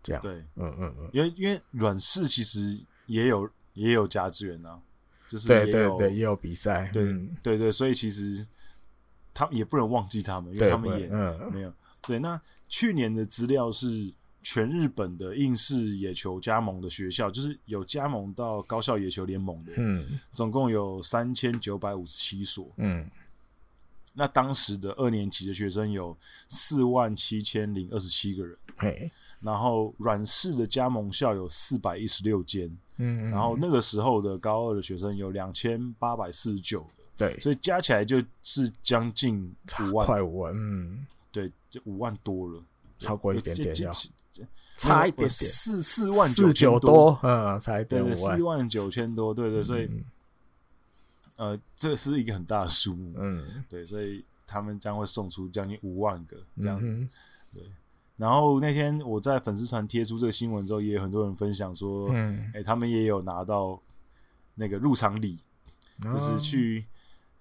[0.04, 0.22] 这样。
[0.22, 4.82] 对，嗯嗯嗯，因为因为软式其实也有也有加资源啊，
[5.30, 8.46] 就是对对对，也有比赛，对、嗯、对对，所以其实
[9.34, 11.74] 他也不能忘记他们，因为他们也嗯没有。
[12.02, 14.14] 对，那去年的资料是。
[14.42, 23.10] 全日本的应试野球加盟的学校，就是有加盟到高校野球联盟的，嗯，总共有三千九百五十七所，嗯，
[24.14, 42.64] 那当时的二年级的学生有四万七千零二十七个人，嘿，然后软式的加盟校有四百一十六间，嗯，然后那个时候的高二的学生有两千八百四十九个，对，所以加起来就是将近五万，快五万，嗯，对，这五万多了，
[42.98, 43.92] 超过一点点要。
[44.78, 49.90] 差一点点，四四万九千多，嗯，差一点对，四万九千多，对对，所以，
[51.36, 57.08] 呃，这是一个很大的数目，嗯，对，所以他们将会送出将近五万个这样子，
[57.54, 57.64] 对。
[58.16, 63.82] 然后那天我在粉丝团贴出这个新闻之后，也有很多人分享说，嗯，哎，他们也有拿到
[64.56, 65.38] 那个入场礼，
[66.04, 66.86] 就是去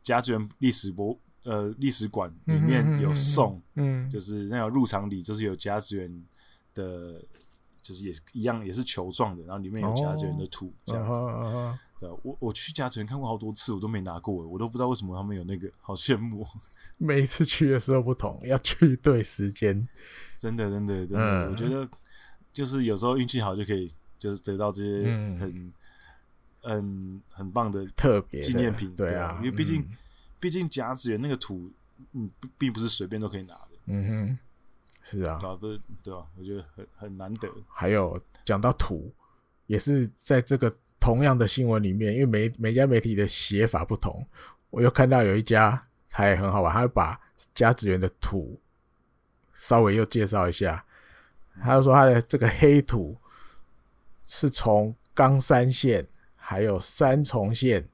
[0.03, 6.25] 甲子园历史博呃历史馆里面有送，嗯，就是那个入场礼，就是有甲子园。
[6.79, 7.21] 的，
[7.83, 11.17] 就是也一样，也是球状的，然后里面有甲子园的图，这样子。
[11.17, 11.79] Oh, uh, uh, uh.
[12.01, 16.47] 对，我我去甲子园看过好多次，我都没拿过，我都不知道为什么他们有那个，好羡慕。
[16.97, 19.87] 每一次去的时候不同，要去对时间，
[20.37, 21.89] 真的，真的，真的，嗯、我觉得
[22.53, 25.03] 就是有时候运气好就可以，就是得到这些
[25.41, 25.73] 很、嗯、
[26.63, 29.83] 很很棒的特别纪念品，对啊，因为毕竟
[30.39, 31.69] 毕、嗯、竟甲子园那个土，
[32.13, 34.39] 嗯，并不是随便都可以拿的，嗯哼。
[35.11, 36.27] 是啊，啊，不是对吧？
[36.37, 37.49] 我觉得很很难得。
[37.67, 39.11] 还有讲到土，
[39.67, 44.27] 也是在这个同样的新闻里面，因为每每家媒体的写法不同，
[44.69, 47.19] 我又看到有一家他也很好玩，他会把
[47.55, 48.61] 甲子园的土
[49.55, 50.85] 稍微又介绍一下。
[51.63, 53.17] 他就说他的这个黑土
[54.27, 57.89] 是从冈山县、还有三重县、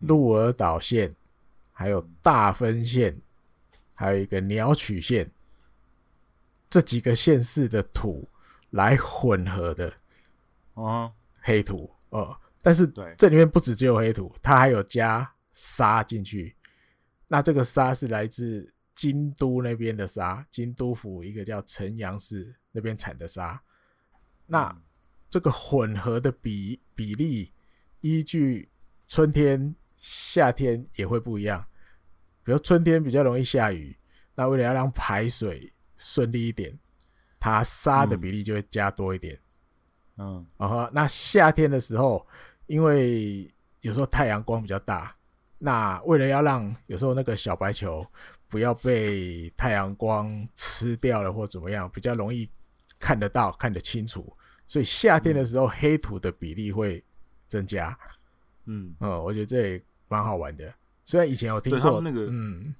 [0.00, 1.14] 鹿儿岛县、
[1.72, 3.16] 还有大分县，
[3.94, 5.30] 还有一个鸟取县。
[6.72, 8.26] 这几个县市的土
[8.70, 9.92] 来混合的，
[10.72, 16.56] 哦，黑土哦，但是这里面不只只有黑土，它还有加沙进去。
[17.28, 23.62] 那这个沙是来自京都那边的沙，京都府一个叫城阳市那边产的沙。
[24.46, 24.74] 那
[25.28, 27.52] 这个混合的比比例，
[28.00, 28.70] 依据
[29.08, 31.68] 春天、夏天也会不一样。
[32.42, 33.94] 比如春天比较容易下雨，
[34.36, 35.70] 那为了要让排水。
[36.02, 36.76] 顺利一点，
[37.38, 39.38] 它沙的比例就会加多一点。
[40.18, 42.26] 嗯，然后那夏天的时候，
[42.66, 43.48] 因为
[43.80, 45.14] 有时候太阳光比较大，
[45.58, 48.04] 那为了要让有时候那个小白球
[48.48, 52.50] 不要被太阳光吃掉了或怎么样，比较容易
[52.98, 54.36] 看得到、看得清楚，
[54.66, 57.02] 所以夏天的时候黑土的比例会
[57.48, 57.96] 增加。
[58.66, 60.74] 嗯嗯，我觉得这也蛮好玩的。
[61.04, 62.74] 虽然以前我听过那个，嗯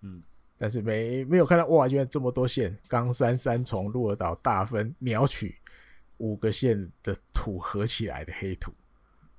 [0.00, 0.22] 嗯。
[0.58, 5.56] 但是没没有看到哇，居然这么多线，冈山、三重、鹿儿岛、大分、鸟取
[6.16, 8.72] 五个县的土合起来的黑土。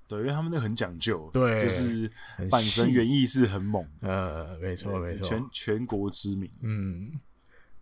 [0.08, 2.10] 对，因为他们那很讲究，对，就是
[2.50, 6.50] 阪神园艺是很猛，呃，没错没错，全全国知名。
[6.62, 7.20] 嗯，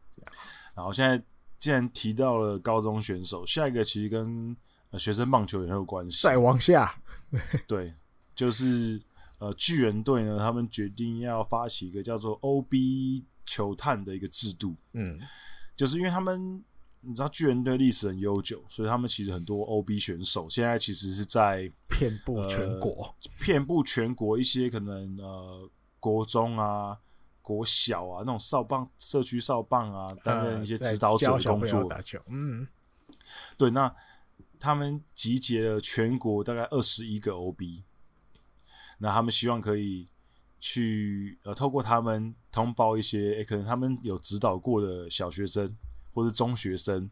[0.76, 1.24] 然后现在
[1.60, 4.58] 既然提到了高中选手，下一个其实跟
[4.94, 6.24] 学生棒球也很有关系。
[6.24, 7.00] 再往下，
[7.68, 7.94] 对，
[8.34, 9.00] 就是。
[9.40, 14.76] 呃，巨人队呢，他们决定要发起一个叫做 OB 球探的一个制度。
[14.94, 15.20] 嗯，
[15.76, 16.64] 就是因为他们，
[17.02, 25.70] 你知道巨人队历史很悠久，所以他们其实很多 OB 选手现在其实是在遍布全国，遍布全国一些可能呃
[26.00, 26.98] 国中啊、
[27.42, 31.84] 国小啊那种少棒社区少棒啊担任一些指导者的工作。
[31.88, 32.68] 打球，嗯，
[33.58, 33.94] 对，那
[34.60, 37.84] 他们集结了全国大概二十一个 OB，
[38.98, 40.08] 那他们希望可以
[40.60, 45.76] 去呃透过他们通报一些，欸，可能他们有指导过的小学生
[46.14, 47.10] 或者中学生，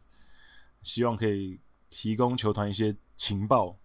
[0.82, 3.78] 希望可以提供球团一些情报。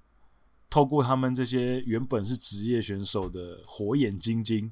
[0.70, 4.72] 透过他们这些原本是职业选手的火眼金睛，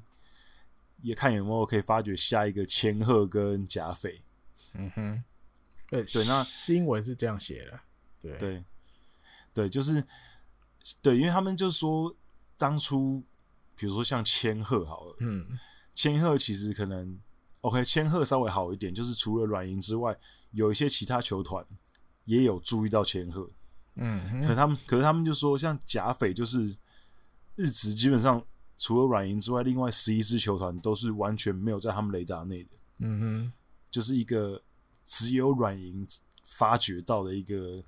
[1.02, 4.22] 也看有没有可以发掘下一个千鹤跟甲斐。
[4.74, 5.24] 嗯哼，
[5.88, 7.80] 对对，那新闻是这样写的，
[8.22, 8.64] 对对
[9.52, 10.02] 对，就是
[11.02, 12.16] 对，因为他们就说
[12.60, 13.24] 当初，
[13.74, 15.42] 比如说像千鹤好了，嗯，
[15.94, 17.18] 千鹤其实可能
[17.62, 20.14] OK，千鹤稍微好一点，就是除了软银之外，
[20.50, 21.64] 有一些其他球团
[22.26, 23.50] 也有注意到千鹤。
[23.94, 26.76] 嗯，可是他们，可是他们就说，像甲斐就是
[27.56, 28.44] 日职，基本上
[28.76, 32.70] 除了软银之外，另外十一支球团都是完全没有在他们雷达内的。
[32.98, 33.52] 嗯哼，
[33.90, 34.62] 就是一个
[35.06, 36.06] 只有软银
[36.44, 37.82] 发掘到的一个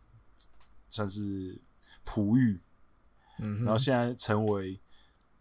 [0.89, 1.61] 算是
[2.05, 2.59] 璞玉。
[3.39, 4.81] 嗯，然后现在成为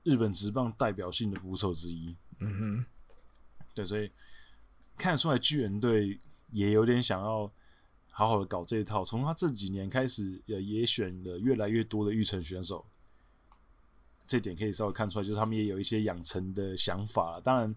[0.04, 2.16] 日本职棒代表性的捕手之一。
[2.40, 2.86] 嗯哼，
[3.74, 4.12] 对，所以
[4.98, 6.20] 看得出来巨人队
[6.52, 7.52] 也有点想要。
[8.14, 12.86] 好好的搞这一套，从他这几年开始，也也选了越来越多的育成选手，
[14.26, 17.40] 这点可以稍微看出来，就是他们也有一些养成的想法。
[17.42, 17.74] 当然，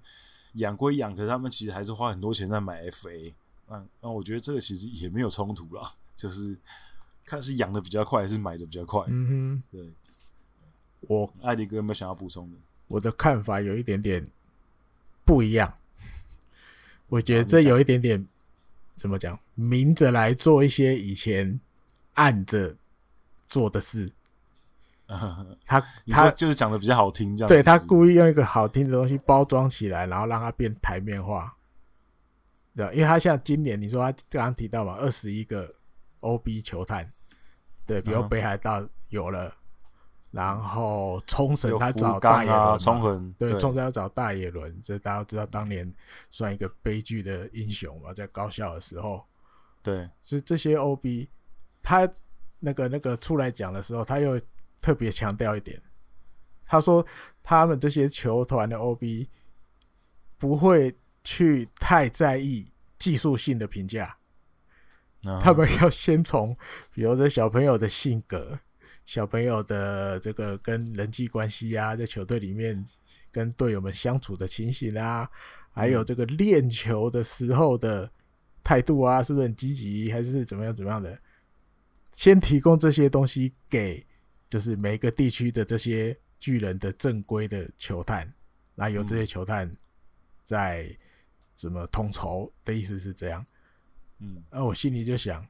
[0.55, 3.33] 养归养，可是他们其实还是花很多钱在买 FA。
[3.69, 6.59] 嗯，那我觉得这个其实也没有冲突啦，就是
[7.25, 9.05] 看是养的比较快，还是买的比较快。
[9.09, 9.95] 嗯哼，对。
[11.09, 12.57] 我艾迪哥有没有想要补充的？
[12.89, 14.27] 我的看法有一点点
[15.25, 15.75] 不一样，
[17.09, 18.27] 我觉得这有一点点。
[18.97, 19.37] 怎么讲？
[19.57, 21.59] 明着来做一些以前
[22.13, 22.77] 暗着
[23.45, 24.13] 做的事，
[25.67, 27.49] 他他就是讲的比较好听，这样。
[27.49, 31.53] 对，他故意用一个好听的东西包装起来，然后让它变台面化。
[32.77, 35.75] 对，因为他像今年你说他刚刚提到嘛，二十一个
[36.21, 37.11] OB 球探，
[37.85, 39.53] 对，比如北海道有了。
[40.35, 45.95] 然后冲绳他找大野轮，冲绳对，冲绳要找大野轮，这大家都知道，当年
[46.29, 49.25] 算一个悲剧的英雄嘛，在高校的时候，
[49.81, 51.29] 对，所以这些 OB，
[51.85, 52.09] 他
[52.59, 54.41] 那个那个出来讲的时候，他又
[54.83, 55.81] 特别强调一点，
[56.67, 57.07] 他说
[57.41, 59.29] 他们这些球团的 OB
[60.37, 62.67] 不会去太在意
[62.99, 64.17] 技术性的评价，
[65.41, 66.57] 他们要先从，
[66.93, 68.59] 比如说小朋友的性格。
[69.05, 72.85] 小朋友的这个跟人际关系啊，在球队里面
[73.31, 75.31] 跟队友们相处的情形啊，
[75.73, 78.11] 还有这个练球的时候的
[78.63, 81.19] 态度啊，是不是很积极，还是怎么样怎么样的？
[82.13, 84.07] 先提供这些东西给
[84.49, 88.33] 就是每个地区的这些巨人的正规的球探，
[88.75, 89.71] 那由这些球探
[90.45, 90.97] 在
[91.55, 93.45] 怎么统筹的意思是这样。
[94.21, 95.47] 嗯，那我心里就想，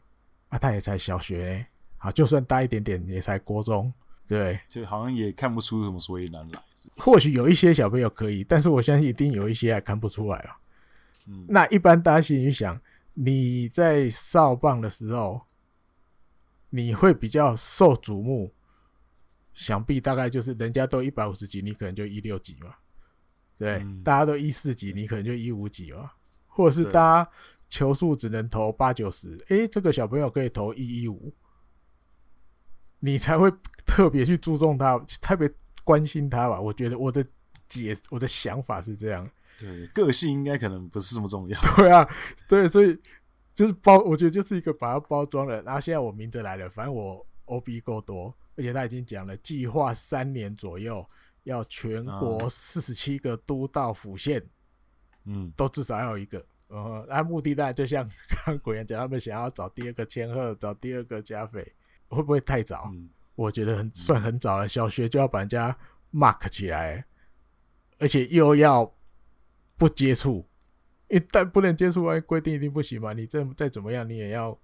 [0.48, 1.66] 啊，他也才小学欸。
[2.04, 3.90] 啊，就算大一点点，也才国中，
[4.28, 6.62] 对，就好像也看不出什么所以然来。
[6.98, 10.56] 或许有一些小朋友可以，但是我相信一定有一些还看不出来啊。
[11.26, 12.78] 嗯，那一般大家心里想，
[13.14, 15.40] 你在少棒的时候，
[16.68, 18.52] 你会比较受瞩目，
[19.54, 22.74] 想必大概就是人家都一百五十几，你可能就一六几嘛。
[23.56, 26.10] 对，嗯，大家都一四几，你可能就一五几嘛，
[26.48, 27.30] 或者是大家
[27.70, 31.32] 球速只能投八九十，诶，这个小朋友可以投一一五。
[33.04, 33.52] 你才会
[33.84, 35.50] 特别去注重他，特别
[35.84, 36.58] 关心他吧？
[36.58, 37.22] 我觉得我的
[37.68, 39.30] 解，我的想法是这样。
[39.58, 41.60] 对，个性应该可能不是这么重要。
[41.76, 42.08] 对啊，
[42.48, 42.98] 对，所以
[43.54, 45.60] 就是包，我觉得就是一个把它包装了。
[45.60, 51.06] 然后现在我明着来了，反正我 OB 够多，而且他已经讲了，计划三年左右
[51.42, 54.42] 要全国四十七个都道府县，
[55.26, 56.42] 嗯，都至少要有一个。
[56.70, 61.60] 嗯，那目的当然就像刚刚鬼岩讲，他们想要找第二个千鹤，找第二个甲斐。
[62.08, 62.90] 会不会太早？
[62.92, 64.68] 嗯、我觉得很算很早了。
[64.68, 65.76] 小学就要把人家
[66.12, 67.04] mark 起来，
[67.98, 68.94] 而且又要
[69.76, 70.46] 不接触，
[71.08, 73.12] 一旦不能接触，哎，规定一定不行嘛。
[73.12, 74.56] 你再再怎么样，你也要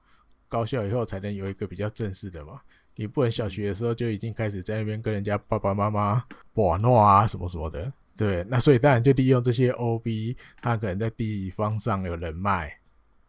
[0.48, 2.60] 高校以后才能有一个比较正式的嘛。
[2.96, 6.22] 你不能小学的时候就已经开始在那边跟人家爸爸妈妈
[6.54, 7.92] 玩闹啊什么什么的。
[8.16, 12.78] 对，那所以当然就利用这些 OB，他可能在地方上有人脉。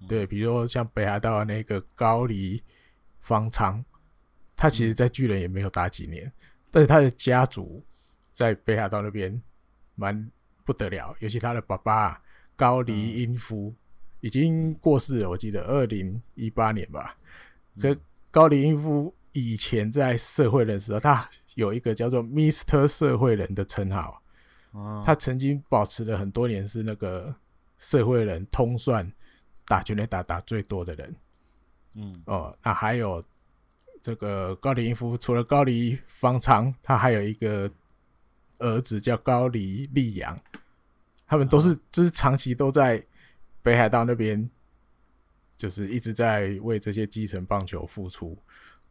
[0.07, 2.61] 对，比如说像北海道那个高梨
[3.21, 3.83] 方仓。
[4.61, 6.31] 他其实，在巨人也没有打几年，
[6.69, 7.83] 但是他的家族
[8.31, 9.41] 在北海道那边
[9.95, 10.29] 蛮
[10.63, 12.21] 不得了，尤其他的爸爸
[12.55, 13.73] 高梨英夫
[14.19, 17.17] 已经过世了，我记得二零一八年吧。
[17.79, 17.97] 可
[18.29, 24.21] 高梨英夫以前在社会人的时候，他有一个叫做 Mister 社会人的称号，
[24.73, 27.33] 哦、他曾经保持了很多年是那个
[27.79, 29.11] 社会人通算
[29.65, 31.15] 打全垒打打最多的人。
[31.95, 33.25] 嗯哦，那还有
[34.01, 37.71] 这个高里英夫，除了高里方长，他还有一个
[38.57, 40.37] 儿子叫高里利阳，
[41.27, 43.03] 他们都是、哦、就是长期都在
[43.61, 44.49] 北海道那边，
[45.55, 48.37] 就是一直在为这些基层棒球付出。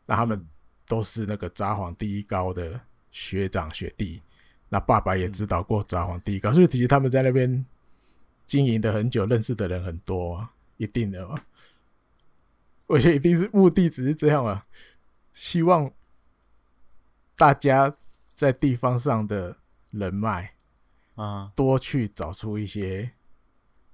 [0.07, 0.47] 那他们
[0.87, 2.81] 都是那个札幌第一高的
[3.11, 4.23] 学长学弟，
[4.69, 7.65] 那爸爸也指导过札幌第一高，所以其实他们在那边
[8.47, 11.41] 经营的很久，认识的人很多，一定的嘛。
[12.87, 14.67] 我觉得一定是目的，只是这样啊，
[15.41, 15.91] 希望
[17.35, 17.97] 大家
[18.35, 19.57] 在地方上的
[19.91, 20.53] 人脉
[21.15, 23.13] 啊，多去找出一些，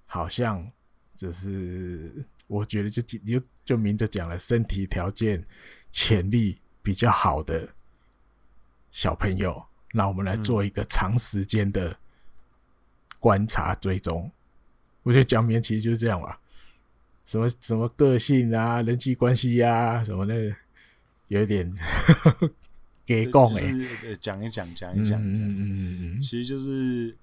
[0.07, 0.73] 好像
[1.15, 5.47] 就是我觉得就就就明着讲了，身体条件、
[5.93, 7.69] 潜力比较好的
[8.91, 11.97] 小朋友，那我们来做一个长时间的
[13.21, 14.33] 观察追踪。
[15.05, 16.41] 我觉得讲明其实就是这样吧。
[17.25, 20.57] 什么什么个性啊，人际关系呀、啊，什么的，
[21.29, 21.73] 有一点
[23.05, 23.73] 给供哎，
[24.21, 27.17] 讲一讲，讲一讲，嗯嗯嗯嗯，其实就是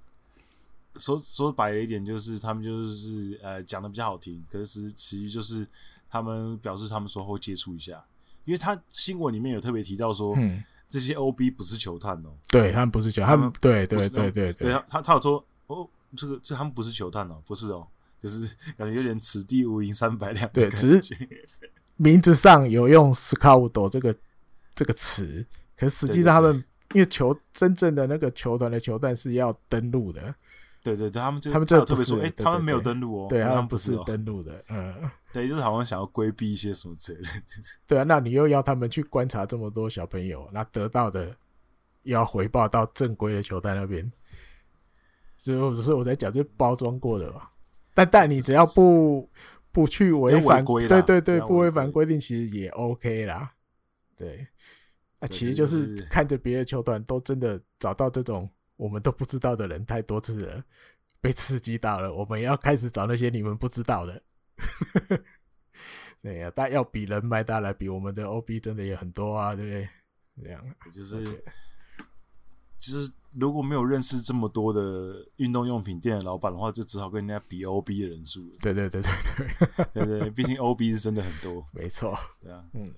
[0.98, 5.68] 说说白了一点，就是他们就是呃讲的比较好听，可是其实就是
[6.10, 8.04] 他们表示他们说会接触一下，
[8.46, 17.88] 因为他新闻里面有特别提到说，嗯，这些 OB 不是球探哦、喔，对他们不是球探，他们对对对对对，对他他他有说哦，这个这他们不是球探哦、喔，不是哦、喔。
[18.24, 18.48] 就是
[18.78, 21.14] 感觉有点此地无银三百两，对，只是
[21.98, 24.16] 名字上有用 “scout” 这个
[24.74, 25.46] 这个词，
[25.78, 26.64] 可实际上他们
[26.94, 30.34] 因为球真正的那个球团的球队是要登录的，
[30.84, 34.94] 对对对，他们这他们这特别说，哎，他们没有登录哦，对，他们不是登录的， 嗯，
[35.32, 37.26] 对，就是好像想要规避一些什么责任，
[37.88, 41.36] 对啊，那你又要他们去观察这么多小朋友，那得到的
[42.04, 44.12] 又要回报到正规的球队那边，
[45.38, 47.48] 所以所以我在讲这包装过的嘛。
[47.96, 49.30] 但但你只要不
[49.74, 53.54] 不去违反规，对对对，不违反规定，其实也 OK 啦。
[54.16, 54.48] 对，
[55.20, 60.64] 那其实就是看着别的球团都真的找到这种我们都不知道的人太多次了，
[61.20, 64.22] 被刺激到了，我们要开始找那些你们不知道的。
[66.22, 69.90] 对呀，但要比人脉大来比，我们的 OB 真的也很多啊，对不对？
[70.44, 71.44] 这样就是。
[72.84, 73.10] 其实
[73.40, 78.42] 如果没有认识这么多的运动用品店的老板的话，就只好跟人家比 OB 的人数。
[78.60, 79.12] 对对对对
[79.94, 81.66] 对，对对，毕竟 OB 是真的很多。
[81.72, 82.94] 没错，对啊，嗯。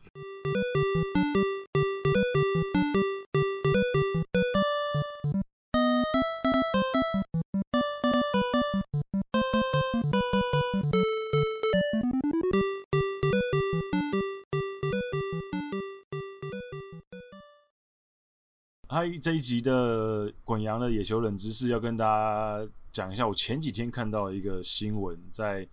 [18.95, 23.27] 嗨，这一集的滚羊的野球冷知识要跟大家讲一下。
[23.27, 25.67] 我前几天看到一个新闻，在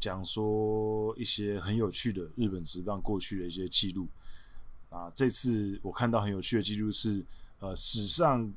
[0.00, 4.08] 讲说一些很有趣的日本职棒过去的一些记录
[4.88, 5.12] 啊。
[5.14, 7.22] 这次我看到很有趣的记录是，
[7.58, 8.50] 呃，史上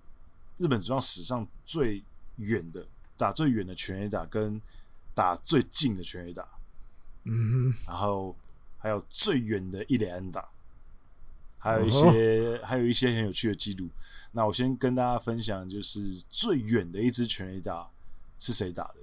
[0.56, 2.02] 日本职棒史上最
[2.38, 2.88] 远的
[3.18, 4.62] 打最远的全垒打跟
[5.14, 6.48] 打最近的全垒打，
[7.26, 8.34] 嗯，然后
[8.78, 10.48] 还有最远的一垒安打。
[11.60, 13.90] 还有一些，还有一些很有趣的记录。
[14.32, 16.00] 那我先跟大家分享，就是
[16.30, 17.90] 最远的一支全垒打
[18.38, 18.96] 是谁打的？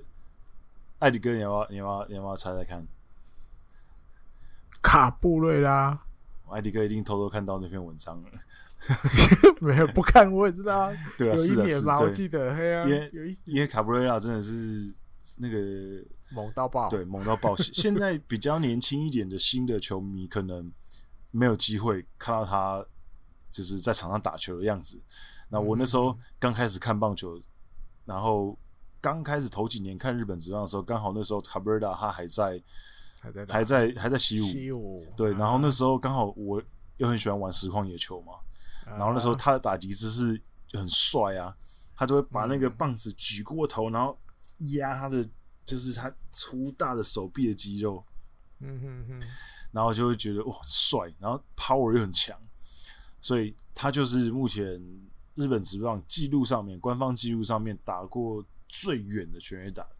[1.00, 1.68] 艾迪哥，你要不要？
[1.68, 2.08] 你要不要？
[2.08, 2.86] 你要不要猜猜看？
[4.80, 6.00] 卡布瑞拉。
[6.50, 8.28] 艾迪哥一定偷偷看到那篇文章了。
[9.60, 10.92] 没有，不看我也知道。
[11.18, 12.54] 对啊，是的，是的，我记得。
[12.54, 14.94] 嘿啊，因为因为卡布瑞拉真的是
[15.38, 15.58] 那个
[16.30, 17.56] 猛到爆，对，猛到爆。
[17.56, 20.70] 现在比较年轻一点的新的球迷可能。
[21.34, 22.84] 没有机会看到他
[23.50, 25.02] 就是在场上打球的样子。
[25.48, 27.40] 那我那时候刚开始看棒球，
[28.04, 28.56] 然后
[29.00, 32.62] 刚开始头几年看日本职棒的时候，刚好那时候卡布尔达他还在
[33.20, 35.32] 还在还在还在习武，对。
[35.34, 36.62] 然后那时候刚好我
[36.98, 38.34] 又很喜欢玩实况野球嘛，
[38.86, 41.52] 然后那时候他的打击姿势就很帅啊，
[41.96, 44.16] 他就会把那个棒子举过头，然后
[44.58, 45.28] 压他的
[45.64, 48.04] 就是他粗大的手臂的肌肉，
[48.60, 49.26] 嗯哼哼。
[49.74, 52.38] 然后就会觉得哇帅，然后 power 又很强，
[53.20, 54.64] 所以他就是目前
[55.34, 59.96] 日本职棒记录上面官方记录上面打过最远的全垒打的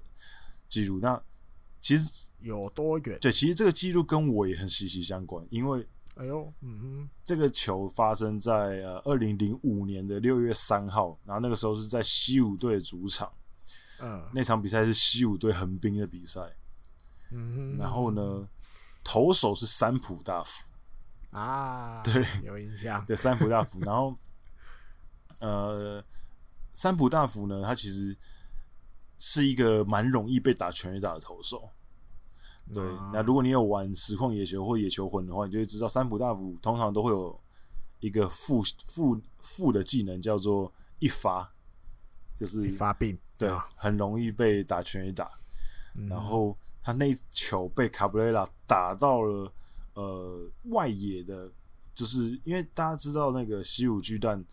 [0.68, 1.00] 记录。
[1.00, 1.20] 那
[1.80, 3.18] 其实有多远？
[3.20, 13.28] 对，其实这个记录跟我也很息息相关，因为哎呦，嗯哼，这个球发生在呃二零零五年的六月三号，然后那个时候是在西武队主场，
[14.00, 16.40] 嗯，那场比赛是西武队横滨的比赛，
[17.32, 18.48] 嗯哼，然后呢？
[19.04, 20.64] 投手是三浦大辅
[21.30, 23.04] 啊，对，有印象。
[23.04, 23.78] 对，三浦大辅。
[23.80, 24.16] 然后，
[25.40, 26.02] 呃，
[26.72, 28.16] 三浦大辅呢，他其实
[29.18, 31.70] 是一个蛮容易被打全垒打的投手。
[32.72, 37.38] 对，嗯、那如果你有玩实况野球或野球魂的话，你就会知道三浦大辅通常都会有
[38.00, 41.52] 一个副副副的技能，叫做一发，
[42.34, 45.30] 就是一发病，对，啊、很容易被打全垒打。
[45.94, 49.50] 嗯、然后他那一球被卡布雷拉打到了
[49.94, 51.50] 呃外野的，
[51.94, 54.44] 就是因为大家知道那个西武巨蛋，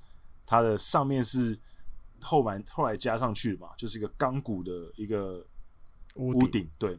[0.46, 1.60] 它的上面是
[2.22, 5.46] 后来后来加上去的嘛，就是一个钢骨的一个
[6.16, 6.98] 屋顶，对，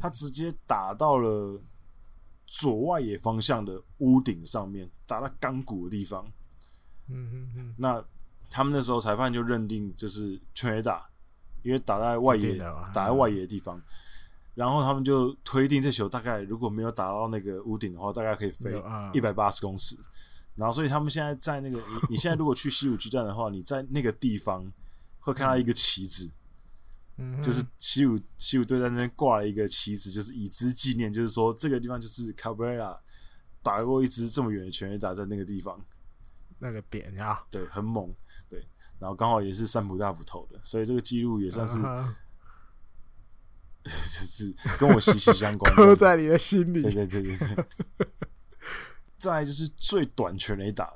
[0.00, 1.60] 他直接打到了
[2.46, 6.26] 左外野方向的屋顶上面，打到钢骨的地方。
[7.08, 7.74] 嗯嗯嗯。
[7.76, 8.02] 那
[8.48, 11.06] 他们那时候裁判就认定这是全垒打，
[11.62, 12.56] 因为打在外野，
[12.92, 13.82] 打在外野的地方。
[14.54, 18.72] 然后他们就推定这球大概如果没有打到那个屋顶的话，大概可以飞
[19.12, 19.96] 一百八十公尺。
[20.54, 24.70] 然后所以他们现在在那个你 你现在如果去西武巨蛋的话，你在那个地方
[25.20, 26.30] 会看到一个旗子。
[27.40, 32.98] 就是西武西武队在那边挂了一个旗子，就是以资纪念，就是说这个地方就是卡布雷拉
[33.62, 35.78] 打过一支这么远的全垒打在那个地方，
[36.58, 38.12] 那个点啊，对，很猛，
[38.48, 38.66] 对，
[38.98, 41.78] 然后刚好也是三浦大辅投的，所以这个记录也算是，
[43.88, 47.66] 就是跟我息息相关，刻在你的心里，对对对对对。
[49.18, 50.92] 再来就是最短全垒打，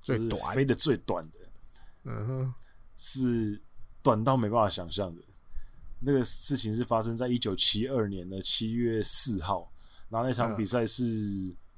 [0.00, 1.38] 最短飞的最短的，
[2.04, 2.54] 嗯哼，
[2.96, 3.60] 是
[4.02, 5.22] 短到没办法想象的。
[5.98, 9.72] 那个事情是发生在一九七二年的七月四号，
[10.08, 11.02] 然后那场比赛是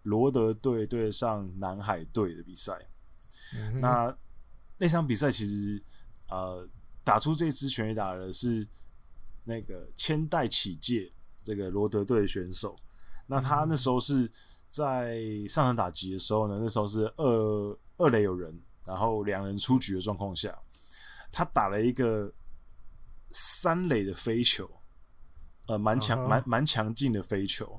[0.03, 2.73] 罗德队对上南海队的比赛。
[3.55, 4.15] 嗯、那
[4.77, 5.83] 那场比赛其实
[6.29, 6.69] 呃
[7.03, 8.67] 打出这支全垒打的是
[9.49, 11.11] 那个千代启介
[11.43, 12.77] 这个罗德队的选手。
[13.27, 14.31] 那他那时候是
[14.69, 15.19] 在
[15.49, 20.57] 上场打击的时候呢，那时候是二二垒有人，然后两人出局的状况下，
[21.33, 22.33] 他打了一个。
[23.31, 24.67] 三垒的飞球，
[25.67, 27.79] 呃，蛮强、蛮蛮强劲的飞球。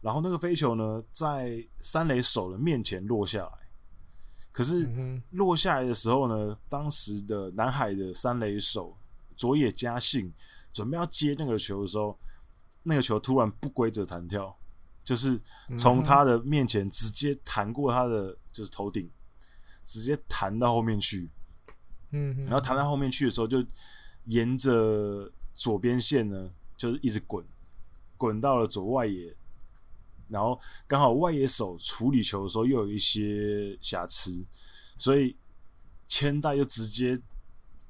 [0.00, 3.52] 然后那个飞球呢，在三垒手的面前落下来。
[4.50, 4.90] 可是
[5.30, 8.98] 落下来的时候呢，当时的南海的三垒手
[9.36, 10.34] 佐野嘉幸
[10.72, 12.18] 准备要接那个球的时候，
[12.82, 14.56] 那个球突然不规则弹跳，
[15.04, 15.40] 就是
[15.76, 19.10] 从他的面前直接弹过他的就是头顶，
[19.84, 21.30] 直接弹到后面去。
[22.10, 23.64] 嗯，然后弹到后面去的时候就。
[24.24, 27.42] 沿着左边线呢，就是一直滚，
[28.18, 29.34] 滚到了左外野，
[30.28, 34.44] 然后刚好外野手处理球的时候又有一些瑕疵，
[34.98, 35.34] 所以
[36.06, 37.18] 千代又直接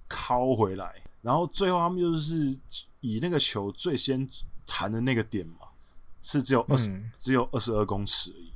[0.09, 2.59] 敲回来，然后最后他们就是
[3.01, 4.27] 以那个球最先
[4.65, 5.69] 弹的那个点嘛，
[6.23, 8.51] 是只有二十、嗯，只有二十二公尺而已，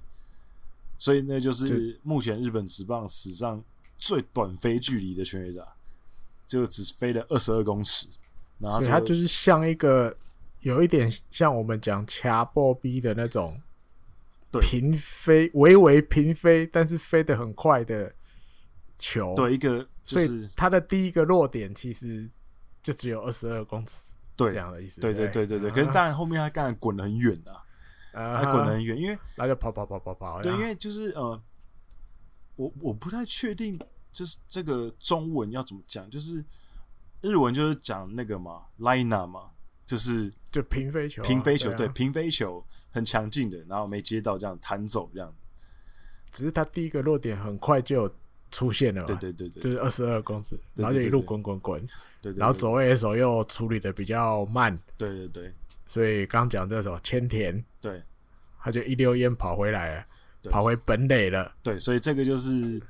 [0.97, 3.63] 所以那就是目前日本职棒史上
[3.99, 5.67] 最短飞距离的全垒打。
[6.45, 8.07] 就只飞了二十二公尺，
[8.59, 10.15] 然后它就是像一个
[10.61, 13.59] 有一点像我们讲掐波逼的那种
[14.61, 18.15] 平飞，微微平飞，但是飞得很快的
[18.99, 19.35] 球。
[19.35, 22.29] 对，一个就是它的第一个落点其实
[22.83, 25.01] 就只有二十二公尺，对这样的意思。
[25.01, 25.71] 对对对对对。
[25.71, 27.41] 可是当然后面他刚才滚得很远
[28.13, 30.43] 啊，他滚得很远，因为他就跑跑跑跑跑。
[30.43, 31.43] 对，因为就是呃，
[32.57, 33.79] 我我不太确定。
[34.13, 36.07] 就是这个中文要怎么讲？
[36.11, 36.45] 就是
[37.23, 39.53] 日文就是讲那个嘛，liner 嘛，
[39.87, 45.35] 就是就平飞球，平飞球，对，平飞球很强劲的，然后没接到，这样弹走这样。
[46.31, 48.07] 只是他第一个落点很快就
[48.53, 51.85] 出现了，对对对对，就是二十二公尺，然后就一路滚滚滚，
[52.21, 55.55] 对，然后走位的时候又处理的比较慢，对对对，
[55.87, 58.01] 所以刚讲这首千田，对，
[58.63, 60.05] 他就一溜烟跑回来了，
[60.51, 62.81] 跑回本垒了，对，所以这个就是。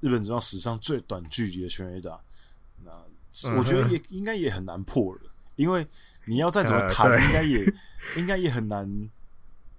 [0.00, 2.20] 日本职棒史上最短距离的全垒打，
[2.84, 5.20] 那我觉得也应该也很难破了，
[5.56, 5.84] 因为
[6.26, 7.74] 你要再怎么弹，应该也
[8.16, 9.10] 应该也很难。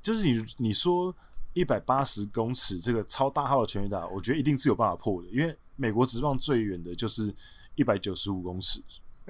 [0.01, 1.15] 就是你你说
[1.53, 7.33] 一百八十公尺这个超大号的全垒打，我觉得一定是有办法破的，因为美国职棒最远的就是
[7.75, 8.81] 一百九十五公尺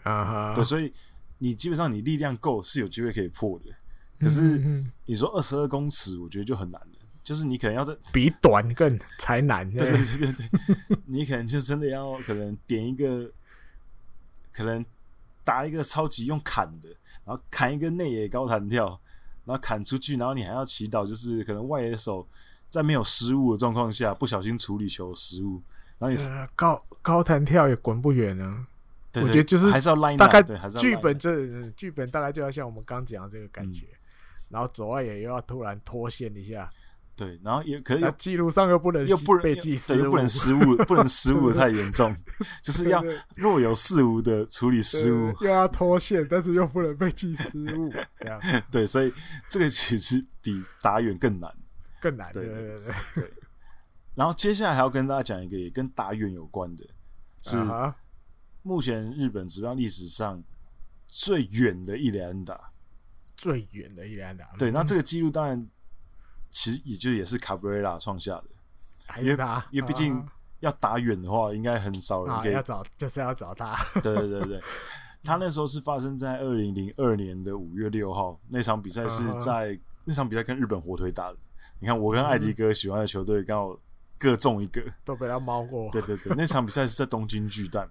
[0.04, 0.92] 啊，对，所以
[1.38, 3.66] 你基本上你力量够是有机会可以破的。
[4.20, 6.88] 可是你说二十二公尺，我觉得就很难了。
[7.22, 13.32] 就是你可能要在比短更才难，对对对对， 你可能就真的要可能点一个，
[14.52, 14.84] 可能
[15.44, 16.90] 打一个超级用砍的，
[17.24, 19.00] 然后砍一个内野高弹跳，
[19.50, 22.28] 然后砍出去，然后你还要祈祷，就是可能外野手
[22.70, 25.60] 在没有失误的状况下不小心处理球失误，
[25.98, 28.68] 然后你、呃、高高弹跳也滚不远呢。
[29.12, 30.44] 对对对，我觉得就是还是要 line 大概
[30.78, 33.98] 剧本这剧本大概就要像我们刚讲的这个感觉，嗯、
[34.50, 36.70] 然后左外野又要突然脱线一下。
[37.20, 42.16] 对，然后也可以记录上又不能又不能被记失误，不能失误，不能失误的太严重，
[42.64, 43.04] 就是要
[43.36, 47.92] 若有似无的处理失误，又要 脱线，但是又不能被记失误，
[48.22, 48.40] 这样
[48.72, 49.12] 对，所以
[49.50, 51.54] 这个其实比打远更难，
[52.00, 53.34] 更难，对对对对，
[54.16, 56.86] 然后接下来还要跟大家讲一个也跟打远有关的，
[57.42, 57.58] 是
[58.62, 60.42] 目前日本职棒历史上
[61.06, 62.72] 最远的一连安打，
[63.36, 64.46] 最远的一连安打。
[64.58, 65.68] 对，那这个记录当然
[66.50, 68.46] 其实也就也是卡布瑞拉创下的，
[69.08, 70.26] 还是他，因为毕竟
[70.60, 73.76] 要打远的话，应该很少人可以要找，就是要找他。
[74.02, 74.62] 对对对对，
[75.24, 81.38] 他那时候是发生在二零零二年的五月六号，那场比赛是在那场比赛跟日本火腿打的。
[81.80, 83.80] 你看，我跟艾迪哥喜欢的球队刚好。
[84.22, 85.90] 各中一个，都被他猫过。
[85.94, 87.90] 对对对， 那场比赛是在东京巨蛋，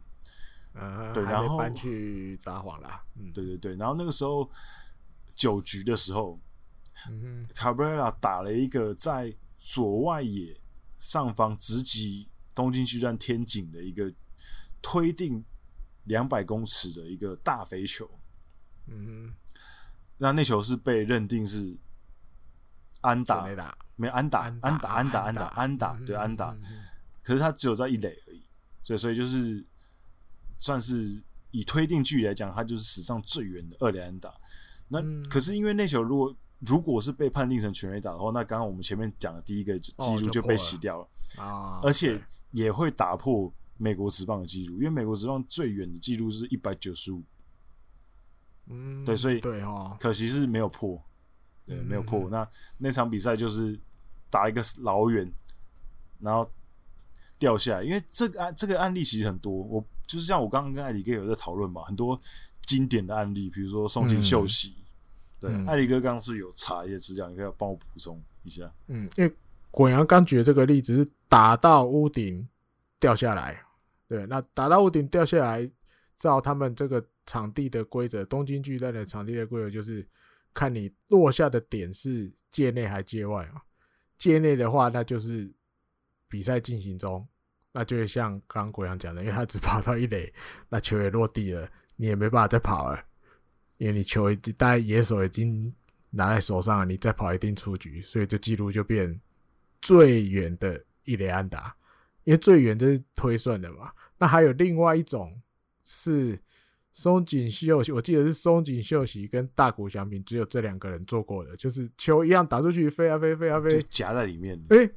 [0.74, 3.02] 嗯，对，然后搬去札幌了。
[3.16, 4.46] 嗯，对对对，然后那个时候
[5.34, 6.38] 九局的时候，
[7.08, 10.60] 嗯，卡布雷拉打了一个在左外野
[10.98, 14.12] 上方直击东京巨蛋天井的一个
[14.82, 15.44] 推定
[16.04, 18.10] 两百公尺的一个大肥球，
[18.86, 19.34] 嗯，
[20.16, 21.76] 那那球是被认定是
[23.00, 23.46] 安打。
[24.00, 26.56] 没有安打，安打，安打，安打，安打，安打，对安打。
[27.20, 28.44] 可是他只有在一垒而已，
[28.84, 29.66] 所以所以就是
[30.56, 31.20] 算是
[31.50, 34.32] 以推定距离来讲，他就是史上最远的二垒安打。
[34.86, 41.08] 那可是因为那球如果如果是被判定成全垒打的话，那刚刚我们前面讲的第一个记录就被洗掉了
[41.42, 47.22] 啊，而且也会打破美国职棒的记录，因为美国职棒最远的记录是一百九十五。
[48.66, 51.02] 嗯，对，所以对哦，可惜是没有破，
[51.64, 52.28] 对，没有破。
[52.30, 52.48] 那
[52.78, 53.78] 那场比赛就是。
[54.30, 55.32] 打一个老远，
[56.20, 56.46] 然后
[57.38, 59.50] 掉下来，因为这个案这个案例其实很多。
[59.50, 62.20] 我就是像我刚刚跟艾迪哥有在讨论嘛，很多
[62.60, 64.74] 经典的案例，比如说松井秀喜。
[64.76, 64.84] 嗯、
[65.40, 68.70] 对，嗯、艾力哥刚刚是有查一些资料，你可以帮我补充一下。
[68.88, 69.32] 嗯，因为
[69.70, 72.48] 滚阳刚举的这个例子是打到屋顶
[72.98, 73.62] 掉下来，
[74.08, 75.70] 对，那打到屋顶掉下来，
[76.16, 80.06] 照他们这个场地的规则，东京巨蛋的场地的规则就是
[80.52, 83.62] 看你落下的点是界内还界外啊。
[84.16, 85.48] 界内的话，那就是
[86.28, 87.24] 比赛进行中，
[87.72, 90.32] 那就会像刚刚国阳讲的，因为他只跑到一垒，
[90.68, 93.00] 那球也落地了，你也没办法再跑了，
[93.78, 95.74] 因为你球已经大概野手已经
[96.10, 99.18] 拿在手上了，你再跑一定出局，所以这记录就变
[99.80, 101.74] 最远的一雷安打，
[102.24, 103.90] 因为最远这是推算的嘛。
[104.18, 105.40] 那还有另外一种
[105.82, 106.38] 是。
[106.90, 114.60] 松井秀喜，我记得是松井秀喜跟大谷翔平只有这两个人做过的，就是球一样打出去，飞啊飞，飞啊飞，夹在里面。
[114.70, 114.90] 哎、欸，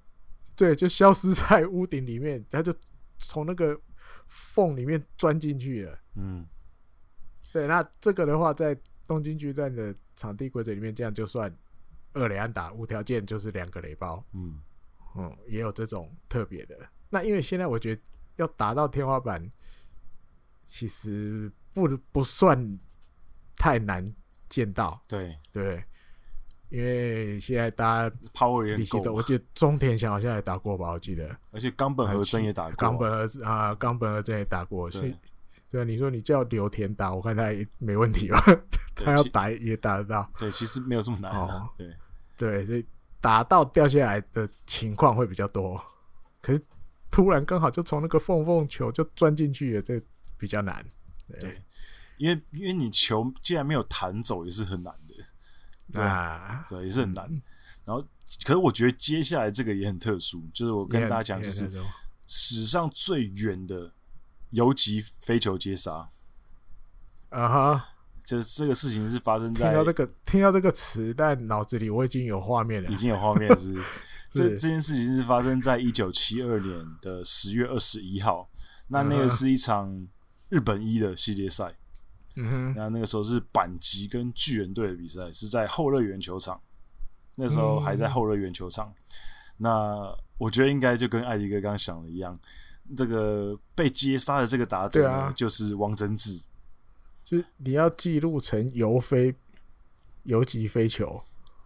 [0.55, 2.73] 对，就消失在屋顶里面，他就
[3.19, 3.79] 从那个
[4.25, 5.99] 缝里面钻进去了。
[6.15, 6.43] 嗯，
[7.51, 8.77] 对，那这个的话，在
[9.07, 11.53] 东京巨蛋的场地规则里面，这样就算
[12.13, 14.23] 二垒安打，无条件就是两个雷包。
[14.33, 14.59] 嗯。
[15.15, 16.77] 嗯，也有这种特别的。
[17.09, 18.01] 那因为现在我觉得
[18.37, 19.51] 要达到天花板，
[20.63, 21.51] 其实。
[21.73, 22.77] 不不算
[23.55, 24.13] 太难
[24.49, 25.33] 见到，对。
[25.53, 25.81] 对，
[26.67, 34.91] 因为现在大家 power 也够，我记得中田翔好像也打过吧，我记得，而且冈本和真也打过，冈本和啊冈本和真也打过，
[35.71, 38.43] 对啊，你说你叫刘田打，我看他也没问题吧，
[38.93, 41.95] 他要打也打得到，对，其实没有这么难，哦，对。
[42.37, 42.83] 对，所以
[43.19, 45.79] 打到掉下来的情况会比较多，
[46.41, 46.59] 可是
[47.11, 50.01] 突然刚好就从那个缝缝球就钻进去了，这
[50.39, 50.83] 比较难。
[51.39, 51.61] 对，
[52.17, 55.13] 因为因为你球既然没有弹走，也是很难的，
[55.93, 57.29] 对啊，对，也是很难。
[57.85, 58.01] 然后，
[58.43, 61.69] 可是我觉得接下来这个也很特殊，就是我跟大家讲，就是
[62.25, 63.93] 史上最远的
[64.51, 66.09] 游击飞球接杀。
[67.29, 67.85] 啊哈，
[68.23, 73.75] 这这个事情是发生在听到这个听到这个词，但脑子里我已经有画面了，已经有画面是。
[74.33, 78.49] 这这件事情是发生在一九七二年的十月二十一号，
[78.87, 80.07] 那那个是一场。
[80.51, 81.73] 日本一的系列赛，
[82.35, 86.59] 嗯哼，那那个时候是阪急跟巨人队的比赛，是在后乐园球场。
[87.35, 88.89] 那时候还在后乐园球场。
[88.89, 88.95] 嗯、
[89.59, 92.37] 那我觉得应该就跟艾迪哥刚刚想的一样，
[92.95, 96.43] 这个被接杀的这个打者呢，啊、就是汪真志。
[97.23, 99.33] 就是你要记录成游飞
[100.23, 101.21] 游击飞球，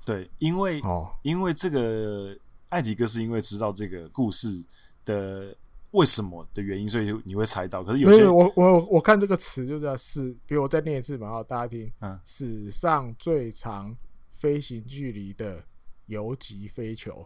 [0.06, 2.38] 对，因为哦，因为这个
[2.70, 4.66] 艾迪哥是因为知道这个故事
[5.04, 5.56] 的。
[5.92, 7.82] 为什么的原因，所以你会猜到。
[7.82, 11.90] 可是有些我我我看这个词就叫史，比如我再念一次嘛，好，大家听。
[12.02, 13.96] 嗯，史上最长
[14.38, 15.64] 飞行距离的
[16.08, 17.26] 游击飞球。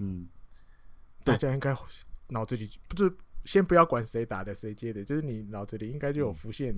[0.00, 0.28] 嗯，
[1.24, 1.74] 大家应该
[2.28, 3.10] 脑子里不是
[3.44, 6.74] 先不要管谁打的谁接的，就是你脑子里应该就有浮现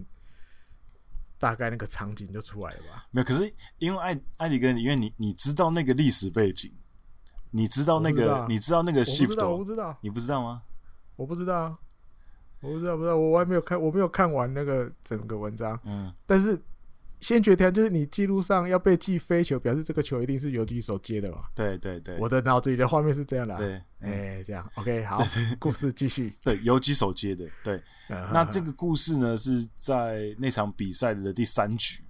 [1.38, 3.06] 大概那个场景就出来了吧？
[3.10, 6.72] 没有，可是因为艾艾迪哥，因为你你知道那个历史背景。
[7.54, 8.22] 你知道那个？
[8.22, 9.46] 知道你知道那个 shift？
[9.46, 10.62] 我不知道，你不知道吗？
[11.16, 11.78] 我不知道，
[12.62, 15.78] 我不知道，不知道，我还没有看，我没有看完那个整个文章。
[15.84, 16.58] 嗯，但是
[17.22, 21.44] 先决条就是你记录上要被记飞球，表示这个球一定是游击手接的嘛？
[21.54, 23.56] 对对对，我的脑子里的画面是这样的。
[23.56, 25.22] 对，哎、欸，这样 OK， 好，
[25.60, 26.34] 故事继续。
[26.42, 27.48] 对，游击手接的。
[27.62, 27.80] 对，
[28.32, 32.04] 那这个故事呢是在那场比赛的第三局。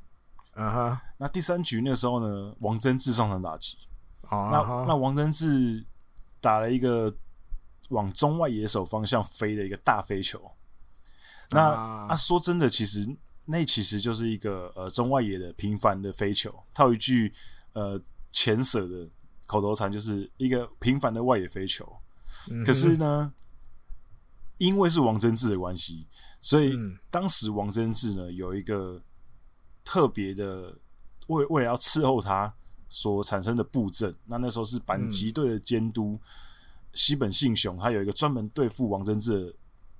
[0.54, 3.76] 啊哈，那第三局那时候呢，王贞治上场打击。
[4.30, 5.84] 那那王贞治
[6.40, 7.14] 打了一个
[7.90, 10.50] 往中外野手方向飞的一个大飞球。
[11.50, 13.06] 那啊，说真的，其实
[13.44, 16.52] 那其实就是一个呃中外野的平凡的飞球。
[16.72, 17.32] 套一句
[17.72, 19.08] 呃前舍的
[19.46, 21.90] 口头禅，就是一个平凡的外野飞球。
[22.64, 23.32] 可是呢，
[24.58, 26.06] 因为是王贞治的关系，
[26.40, 26.76] 所以
[27.10, 29.02] 当时王贞治呢有一个
[29.84, 30.76] 特别的
[31.28, 32.54] 为为了要伺候他。
[32.94, 36.20] 所产生的布阵，那那时候是阪急队的监督
[36.92, 39.54] 西本信雄，他有一个专门对付王贞治的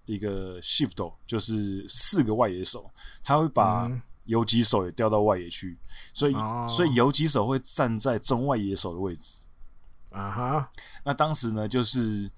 [0.05, 2.90] 一个 shift，就是四个外野手，
[3.22, 3.90] 他会把
[4.26, 5.78] 游击手也调到外野去，
[6.14, 6.34] 所以
[6.68, 9.42] 所以游击手会站在中外野手的位置。
[10.11, 10.70] 啊哈，
[11.05, 12.30] 那当时呢，就是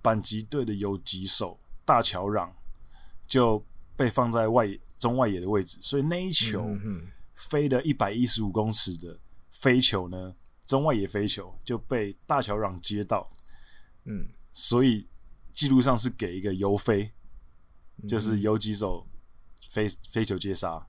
[0.00, 2.54] 板级队的游击手大乔让
[3.26, 3.64] 就
[3.96, 4.66] 被放在外
[4.96, 6.66] 中外野的位置，所以那一球
[7.34, 9.18] 飞的一百一十五公尺的。
[9.50, 13.28] 飞球呢，中外野飞球就被大乔让接到，
[14.04, 15.04] 嗯，所以
[15.58, 17.10] 记录上是给一个游飞，
[18.06, 19.04] 就是游击手
[19.68, 20.86] 飞飞球接杀，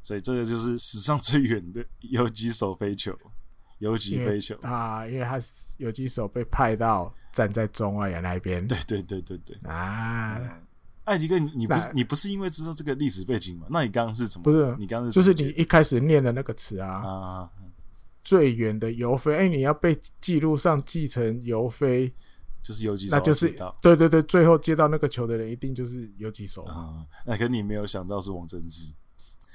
[0.00, 3.18] 所以这个就是史上最远的游击手飞球，
[3.80, 4.56] 游击飞球。
[4.62, 9.58] 啊，因为他是游击手被派到站在中外野那边， 对对对对对。
[9.68, 10.40] 啊，
[11.02, 13.66] 艾迪哥，你不是你不是因为知道这个历史背景吗？
[13.70, 14.44] 那你刚刚是怎么？
[14.44, 16.92] 不是你刚刚就是你一开始念的那个词啊。
[16.92, 17.50] 啊。
[18.22, 22.12] 最远的游飞，哎、欸，你要被记录上记成游飞，
[22.66, 27.06] 就是游击手，那就是对对对，最后接到那个球的人一定就是游击手啊。
[27.24, 28.92] 那可你没有想到是王贞治，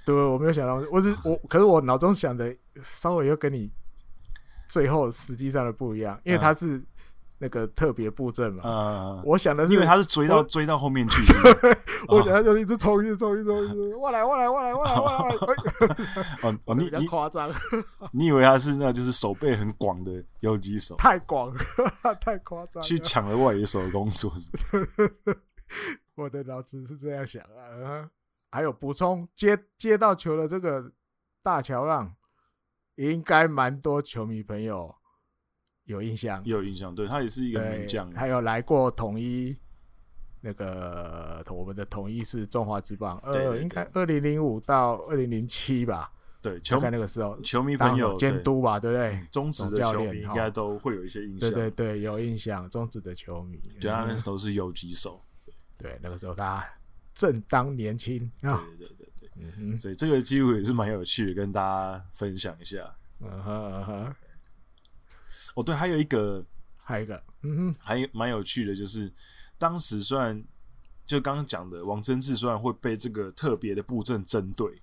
[0.06, 3.70] 对，我没有想到，我是我，可是我脑中想的稍微又跟你
[4.70, 6.82] 最后实际上的不一样，因为他是。
[7.42, 11.24] 嗯那个特别布阵嘛，嗯，我想的是，因为他是追到追到后面去，
[12.08, 15.14] 我想他就一直冲，一直冲，一直冲，一直我来，我来，我来，我来，我来，
[16.44, 17.52] 哦哦， 你你夸张，
[18.14, 20.96] 你以为他是那就是手背很广的游击手？
[20.98, 21.52] 太广，
[22.22, 24.52] 太夸张，去抢了外野手的工作是
[24.96, 25.38] 是，
[26.14, 28.08] 我的脑子是这样想啊。
[28.52, 30.92] 还有补充，接接到球的这个
[31.42, 32.14] 大桥浪，
[32.98, 34.94] 应该蛮多球迷朋友。
[35.86, 39.56] 有印象，有印象，对，他也是一个名将，还有来过统一，
[40.40, 46.12] 那个我们的统一是中华之棒，呃，应该二零零五到二零零七吧，
[46.42, 49.22] 对，球看那个时候球迷朋友监督吧，对不对？
[49.32, 55.22] 中职的球迷应该都会有一些印象，对对对，有印象，中职的球迷，对，他那时候是游击手，
[55.78, 56.64] 对，那个时候他
[57.14, 64.16] 正当年轻，对对对对，嗯哼，所以这个机会也是蛮有趣的，跟大家分享一下，嗯哼嗯哼。
[65.56, 66.46] 哦，对，还有一个，
[66.78, 69.12] 还有一个，嗯哼，还蛮有趣的，就是
[69.58, 70.42] 当时虽然
[71.06, 74.82] 就刚刚讲的王贞治虽然会被这个特别的布阵针对，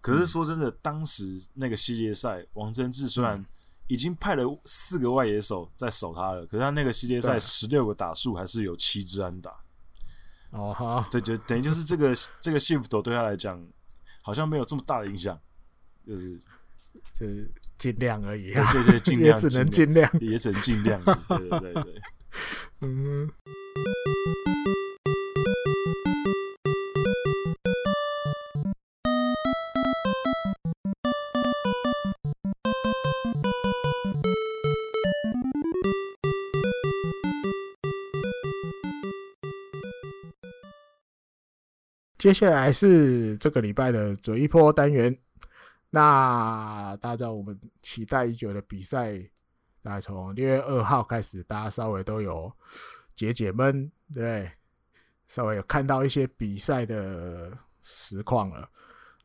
[0.00, 3.44] 可是说真的，当时那个系列赛，王贞治虽然
[3.88, 9.50] 已经派了四个外野手在守他了，可是他那个系列赛十六个打数还是有七支安打。
[10.50, 13.62] 哦好，这就等于就是这个这个 shift 对他来讲
[14.22, 15.38] 好像没有这么大的影响，
[16.06, 16.38] 就是
[17.12, 17.52] 就是。
[17.80, 22.00] 尽量而已，对对对，尽量，也只能尽量，也只能尽量，对对对对，
[22.82, 23.30] 嗯。
[42.18, 45.16] 接下来是这个礼拜的嘴一波单元。
[45.92, 49.18] 那大家知道我们期待已久的比赛，
[49.82, 52.52] 大概从六月二号开始，大家稍微都有
[53.16, 54.52] 解解闷，对对？
[55.26, 58.70] 稍微有看到一些比赛的实况了。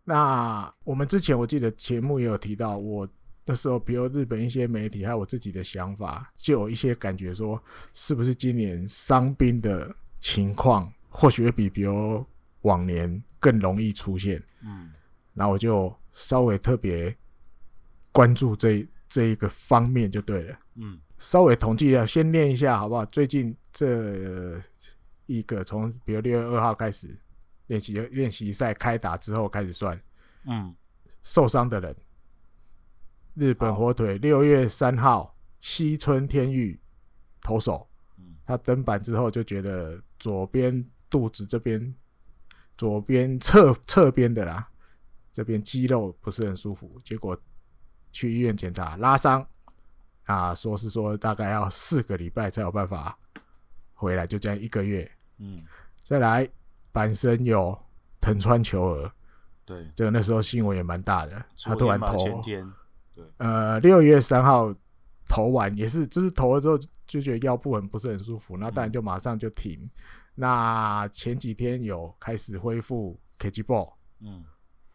[0.04, 3.08] 那我们之前我记得节目也有提到，我
[3.46, 7.64] 那时候比如日本一些媒体还有我自己的想法，就有一些感觉说，
[7.94, 12.26] 是不是今年伤兵的情况或许会比比如
[12.62, 14.42] 往年更容易出现？
[14.64, 14.92] 嗯，
[15.32, 15.96] 那我就。
[16.16, 17.16] 稍微特别
[18.12, 20.58] 关注这这一个方面就对了。
[20.76, 23.06] 嗯，稍微统计一下，先念一下好不好？
[23.06, 24.60] 最近这
[25.26, 27.16] 一个从比如六月二号开始
[27.68, 30.02] 练习练习赛开打之后开始算，
[30.46, 30.74] 嗯，
[31.22, 31.96] 受伤的人，
[33.34, 36.80] 日本火腿六月三号西村天玉
[37.42, 37.90] 投手，
[38.46, 41.94] 他登板之后就觉得左边肚子这边，
[42.78, 44.70] 左边侧侧边的啦，
[45.36, 47.38] 这边肌肉不是很舒服，结果
[48.10, 49.46] 去医院检查拉伤，
[50.24, 53.20] 啊，说是说大概要四个礼拜才有办法
[53.94, 55.12] 回来，就这样一个月。
[55.40, 55.62] 嗯，
[56.02, 56.48] 再来
[56.94, 57.78] 板神有
[58.22, 59.12] 藤川球儿，
[59.66, 62.42] 对，这个那时候新闻也蛮大的，他突然投，
[63.14, 64.74] 对，呃，六月三号
[65.28, 69.78] 投完也是，就是投了之后就觉得腰部很不是很舒服，那当然就马上就停。
[69.84, 69.92] 嗯、
[70.36, 74.46] 那前几天有开始恢复 catch ball，嗯，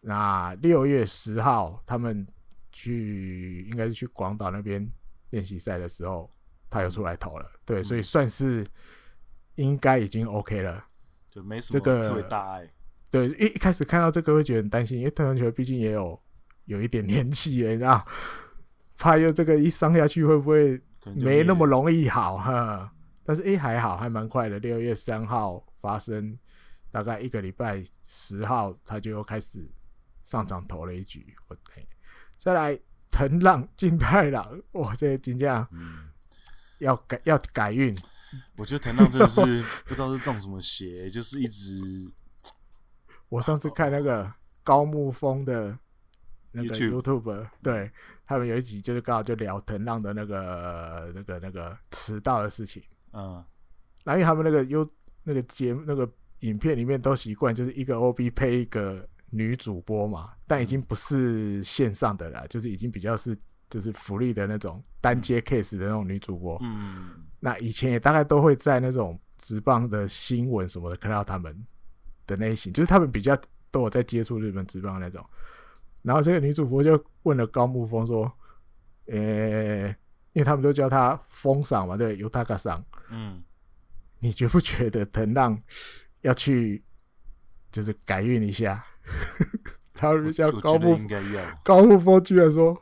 [0.01, 2.27] 那六月十号他们
[2.73, 4.91] 去应该是去广岛那边
[5.31, 6.31] 练习赛的时候，
[6.71, 8.67] 他又出来投了，嗯、对，所以算是
[9.57, 10.85] 应该已经 OK 了，
[11.29, 11.61] 就没。
[11.61, 12.71] 什么特别大碍。
[13.11, 16.19] 对，一一开始看到这个会觉得很担心，因为藤川球毕竟也有
[16.67, 18.07] 有一点年纪了，你知道，
[18.97, 20.81] 怕又这个一伤下去会不会
[21.17, 22.93] 没那么容易好哈？
[23.25, 26.39] 但是诶还好，还蛮快的，六月三号发生，
[26.93, 29.69] 大概一个礼拜十号他就又开始
[30.31, 31.35] 上场投了一局。
[31.49, 31.89] OK，
[32.37, 32.79] 再来
[33.11, 35.67] 藤浪晋太郎，哇，这个金将
[36.79, 37.93] 要改要改运。
[38.57, 39.41] 我觉得藤浪真的是
[39.87, 42.13] 不知道是中什么邪，就是一直。
[43.29, 45.77] 我上次看那个高木峰的
[46.53, 47.91] 那个 YouTube，对，
[48.25, 52.81] 他们有一集就是刚好就聊藤浪的那个那个那个迟到的事情。
[53.13, 53.45] 嗯，
[54.05, 54.89] 那因为他们那个 U
[55.25, 56.09] 那个节目那个
[56.41, 63.37] 影片里面都习惯就是一个 OB 配一个女主播嘛，但已经不是线上的了，就是已经比较是
[63.69, 66.59] 就是福利的那种单接 case 的那种女主播。
[66.63, 71.67] 嗯，那以前也大概都会在那种职棒的新闻什么的看到他们。
[72.27, 73.37] 的类型就是他们比较
[73.73, 75.27] 都有在接触日本职棒那种，
[76.05, 78.33] 然后这个女主播就问了高木峰说
[79.11, 79.97] ：“呃、欸，
[80.33, 83.43] 因为他们都叫她风赏嘛，对，尤塔卡桑，嗯，
[84.21, 85.61] 你觉不觉得藤浪
[86.21, 86.85] 要去
[87.73, 88.85] 就是改运一下？”
[89.95, 92.77] 然后就叫高木应该要高木峰居然说：“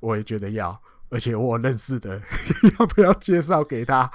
[0.00, 2.20] 我也觉得要，而且我认识的，
[2.78, 4.10] 要不要介绍给他？”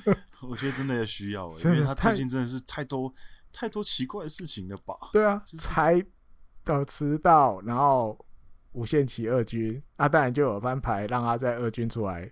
[0.48, 3.12] 我觉得真的要需要，因为他最近真的是太多。
[3.52, 4.94] 太多奇怪的事情了吧？
[5.12, 6.00] 对啊，才
[6.62, 8.16] 到迟到，然后
[8.70, 12.30] 无限期二军，那当然就有翻牌让他在二军出来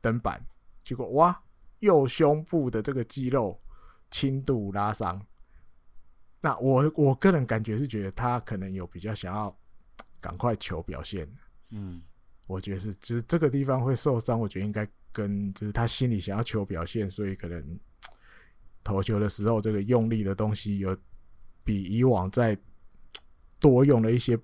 [0.00, 0.40] 登板，
[0.84, 1.42] 结果哇，
[1.80, 3.60] 右胸部的这个肌肉
[4.12, 5.20] 轻度拉伤。
[6.40, 9.56] 那我我个人感觉是觉得他可能有比较想要
[10.20, 11.28] 赶快求表现，
[11.70, 12.00] 嗯，
[12.46, 17.78] 我觉得是，就是这个地方会受伤，我觉得应该跟就是他心里想要求表现，所以可能。
[18.82, 20.96] 投球的时候，这个用力的东西有
[21.62, 22.56] 比以往再
[23.58, 24.38] 多用了一些，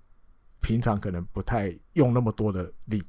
[0.61, 3.03] 平常可能不太用那么多的力，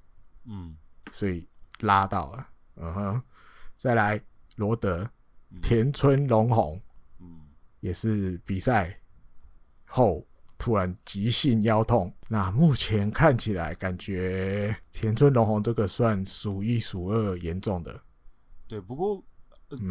[0.45, 0.73] 嗯，
[1.11, 1.45] 所以
[1.81, 3.21] 拉到了，嗯哼。
[3.75, 4.19] 再来
[4.55, 5.07] 罗德
[5.61, 6.81] 田村龙宏，嗯，
[7.88, 8.99] 也是比赛
[9.85, 10.25] 后
[10.57, 18.01] 突然急性腰痛，那目前看起来感觉田村龙宏这个算数一数二严重的，
[18.67, 19.23] 对，不过。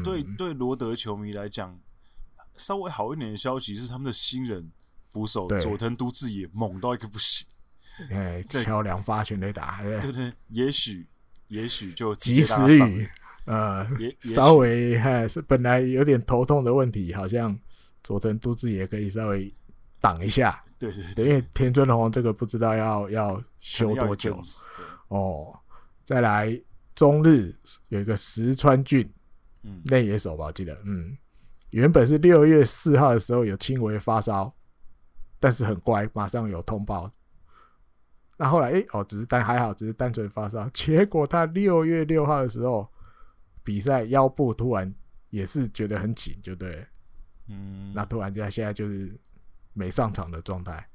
[0.02, 1.78] 对对，罗德球迷来讲，
[2.56, 4.72] 稍微好一点的消息是，他们的新人
[5.12, 7.46] 捕手佐藤都志也猛到一个不行。
[8.08, 11.06] 哎，敲两发全垒打，对对，对，也许
[11.48, 12.54] 也许就及时
[12.88, 13.06] 雨，
[13.44, 13.86] 呃，
[14.34, 17.54] 稍微还是本来有点头痛的问题，好像
[18.06, 19.52] 佐藤都智也可以稍微
[20.00, 20.62] 挡一下。
[20.78, 24.40] 对对对，因为田村龙宏这个不知道要要修多久。
[25.08, 25.52] 哦，
[26.04, 26.56] 再来
[26.94, 27.52] 中日
[27.88, 29.12] 有一个石川骏。
[29.86, 31.18] 内野手吧，我记得，嗯，
[31.70, 34.54] 原本是六月四号的时候有轻微发烧，
[35.40, 37.10] 但是很乖，马上有通报。
[38.36, 40.70] 那后来，哎、欸，哦，只是但还好，只是单纯发烧。
[40.70, 42.88] 结果他六月六号的时候
[43.64, 44.94] 比赛腰部突然
[45.30, 46.86] 也是觉得很紧，就对，
[47.48, 49.18] 嗯，那突然间现在就是
[49.72, 50.86] 没上场的状态。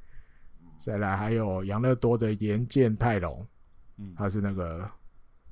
[0.78, 3.48] 再来还有养乐多的岩见泰隆，
[3.98, 4.90] 嗯，他是那个。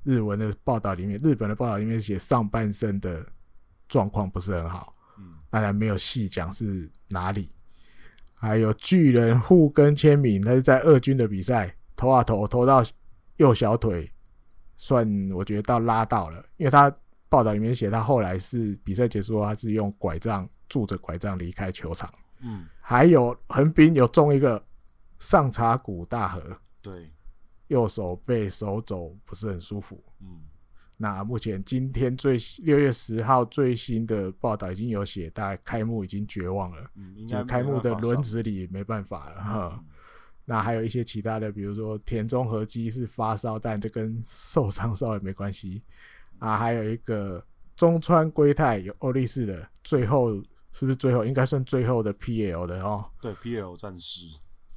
[0.02, 3.22] 日文的报道里面，日本的报道里面写上半身的
[3.86, 7.52] 状况不是很好，嗯，当然没有细讲是哪里。
[8.32, 12.82] 还有巨人户根签名，他是在二军的比赛投啊投，投到
[13.36, 14.10] 右小腿，
[14.78, 16.90] 算我觉得到拉到了，因为他
[17.28, 22.10] 报道里面写他后来是比赛结束后，他是用拐杖拄着拐杖离开球场，
[22.40, 24.64] 嗯，还有横滨有中一个
[25.18, 27.10] 上茶谷大河，对。
[27.66, 30.40] 右手背手肘不是很舒服，嗯，
[30.96, 39.84] 那目前今天最六月十号最新的报道已经有写，大概开幕已经绝望了，嗯，就开幕的轮值里没办法了哈。
[40.44, 45.80] 那还有一些其他的，比如说田中和基是发烧，但这跟受伤稍微没关系。
[46.40, 46.56] 啊。
[46.56, 47.40] 还有一个
[47.76, 50.42] 中川圭太有欧力士的，最后
[50.72, 53.04] 是不是最后应该算最后的 PL 的哦？
[53.20, 54.26] 对，PL 战士。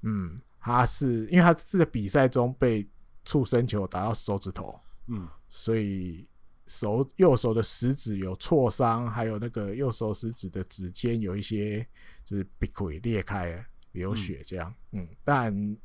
[0.01, 2.87] 嗯，他是因为他是在比赛中被
[3.25, 6.27] 触身球打到手指头，嗯，所以
[6.67, 11.85] 手右手的食指有挫伤，还有那个右手食指的指尖有一些
[12.25, 13.65] 就是被溃裂开。
[13.93, 15.77] 流血这样，嗯，嗯，但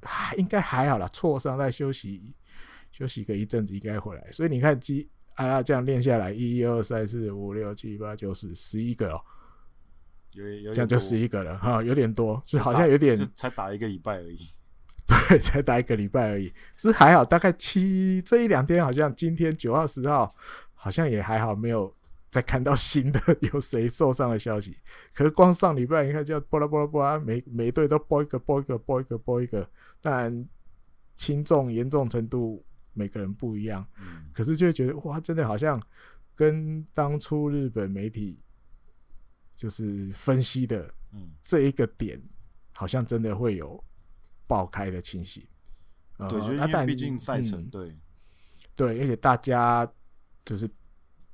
[0.00, 2.34] 还应该还好啦，挫伤再休息
[2.90, 4.32] 休息个一阵子应该回来。
[4.32, 5.06] 所以你看，基
[5.36, 9.20] 啊这样练下来，一二三四五六七八九十十一个哦，
[10.34, 14.38] 有有这样就十一个了哈，有点多，是好像有点才打一个礼拜而已，
[15.06, 20.28] 对，才打一个礼拜而已，是还好，大概七这一两天好像今天九号十号
[20.74, 21.94] 好像也还好，没有。
[22.28, 23.20] 再看到新的
[23.50, 24.76] 有谁受伤的消息，
[25.14, 29.66] 可是光上礼拜你看，就波拉波拉波拉，每每队都报一个报一个报一个报一个，
[30.02, 30.46] 当然
[31.14, 32.62] 轻重严重程度
[32.96, 35.80] 每个人不一样，嗯、可是就会觉得哇，真的好像
[36.34, 38.40] 跟当初日本媒体
[39.54, 40.92] 就是分析的
[41.40, 42.20] 这一个点，
[42.72, 43.82] 好像真的会有
[44.48, 45.46] 爆开的情形。
[46.28, 47.96] 对，就因为毕竟赛程，对
[48.74, 49.88] 对，而且大家
[50.44, 50.68] 就是。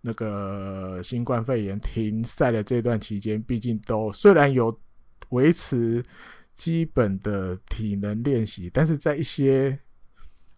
[0.05, 4.77] 那个新冠肺炎停赛的这段期间，毕竟都虽然有
[5.29, 6.05] 维持
[6.57, 9.79] 基本的体能练习，但是在一些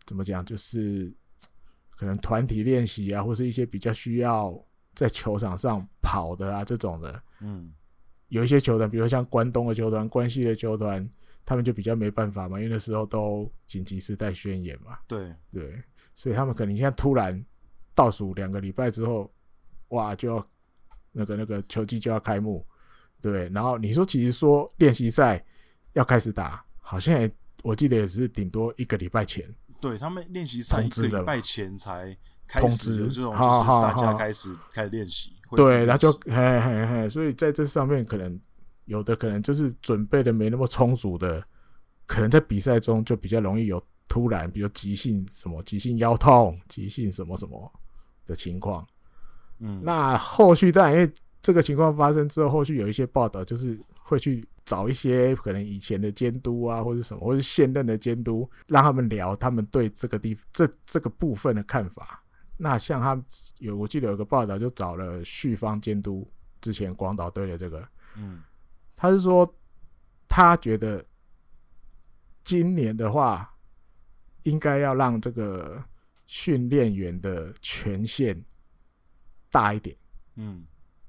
[0.07, 1.13] 怎么讲，就是
[1.91, 4.59] 可能团体练习啊，或是一些比较需要
[4.95, 7.73] 在球场上跑的啊这种的，嗯，
[8.29, 11.09] 有一些球团，比如像关东的球团、关西的球团，
[11.45, 15.83] 他们就比较没办法嘛，因为那时候都紧急事态宣言嘛，对对，
[16.15, 17.45] 所以他们可能现在突然
[17.95, 19.31] 倒数两个礼拜之后。
[19.89, 20.51] 哇，就要
[21.13, 22.67] 那个那个球季就要开幕，
[23.21, 23.49] 对。
[23.51, 25.45] 然后你说，其实说练习赛
[25.93, 27.31] 要开始打，好像也
[27.63, 29.45] 我记得也是顶多一个礼拜前。
[29.89, 32.17] 对他们练习赛一个礼拜前才
[32.47, 35.33] 开始通知这种，就是大家开始开始练习。
[35.55, 38.41] 对，然后就嘿嘿嘿，所以在这上面可能
[38.87, 41.45] 有的可能就是准备的没那么充足的，
[42.07, 47.71] 可能在比赛中就比较容易有突然，比如急性什么急性腰痛、急性什么什么
[48.27, 48.85] 的情况。
[49.61, 51.13] 嗯，那后续当然，因为
[51.45, 62.25] 这个情况发生之后，后续有一些报道，就是会去找一些可能以前的监督啊，或者什么，或者现任的监督，让他们聊他们对这个地这这个部分的看法。
[62.57, 63.23] 那像他
[63.59, 66.27] 有，我记得有个报道，就找了旭方监督
[66.63, 67.87] 之前广岛队的这个，
[68.17, 68.41] 嗯，
[68.97, 69.55] 他是说
[70.27, 71.05] 他觉得
[72.43, 73.55] 今年的话，
[74.45, 75.85] 应该要让这个
[76.27, 78.43] 训练员的权限。
[79.51, 79.97] 大一点，
[80.35, 80.65] 嗯，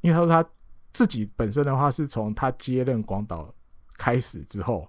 [0.06, 0.48] 因为他说他
[0.94, 3.52] 自己本身的话，是从他接任广岛
[3.98, 4.88] 开始之后，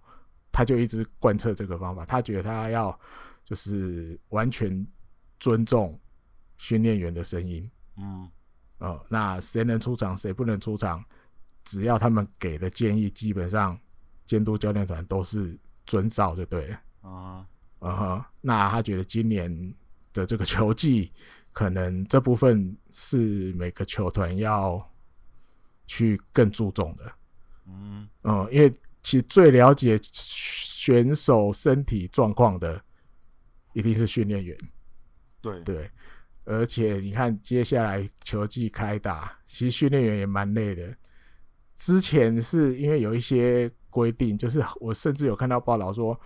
[0.53, 2.05] 他就一直贯彻这个方法。
[2.05, 3.01] 他觉得他要
[3.43, 4.87] 就是完全
[5.41, 5.99] 尊重
[6.59, 8.29] 训练员的声音，嗯，
[8.77, 11.03] 哦，那谁能出场，谁不能出场，
[11.65, 13.79] 只要他们给的建议，基本上
[14.27, 17.47] 监督教练团都是遵照就对了，啊，
[17.79, 19.75] 嗯哼，那他觉得今年
[20.13, 21.11] 的这个球季。
[21.53, 24.79] 可能这部分是每个球团要
[25.87, 27.13] 去更注重的，
[27.67, 28.71] 嗯嗯，因为
[29.03, 32.83] 其实最了解选手身体状况的
[33.73, 34.57] 一定是训练员，
[35.41, 35.91] 对对，
[36.45, 40.97] 而且你看接下来球季开打，其实训练员也蛮累的。
[41.75, 46.19] 之前是因为有一些规定，就是我甚至有看到报道说。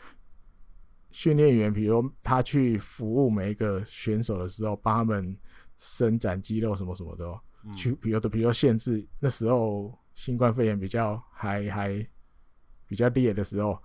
[1.12, 5.36] 训练员，比如他去服务每一个选手的时候，帮他们
[5.76, 7.24] 伸展肌肉什么什么的，
[7.76, 12.06] 去比如的，比如限制那时候新冠肺炎比较还还
[12.86, 13.80] 比较烈的时候，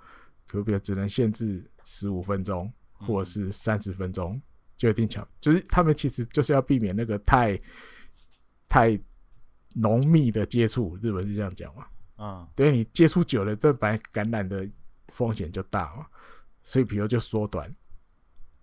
[0.48, 4.42] 可比如只能限制十五分钟或者是三十分钟，
[4.78, 7.60] 就一定强，就是他们其实就是要避免那个太
[8.68, 9.00] 太
[9.76, 11.88] 浓密的接触，日本是这样讲嘛？
[12.18, 14.68] 嗯，对，你接触久了，这白感染的
[15.10, 16.06] 风险就大嘛。
[16.64, 17.70] 所以，比如就缩短，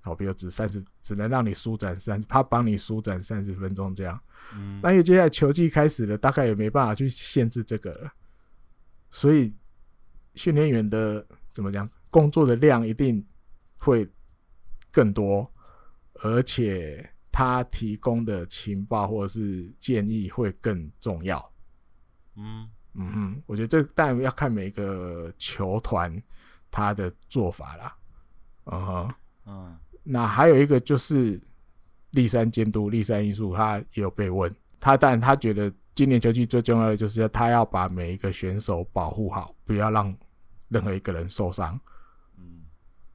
[0.03, 4.20] 好，比如只三十，只能让你舒展三，他帮你舒展三十分钟这样。
[4.55, 8.12] 嗯，那因为接下来球季开始了，大概也没办法去限制这个了。
[9.11, 9.55] 所以，
[10.34, 13.24] 训练员的怎么讲，工作的量一定
[13.78, 14.09] 会
[14.90, 15.50] 更多，
[16.14, 21.53] 而且他提供的情报或者是建议会更重要。
[22.36, 26.22] 嗯嗯哼，我觉得这当然要看每个球团。
[26.74, 27.94] 他的做法啦，
[28.64, 31.40] 嗯哼，嗯，那还有一个就是
[32.11, 40.14] 立山监督立山因素，他也有被问，他当然他觉得今年球季最重要的就是他要把每一个选手保护好，不要让
[40.68, 41.78] 任何一个人受伤，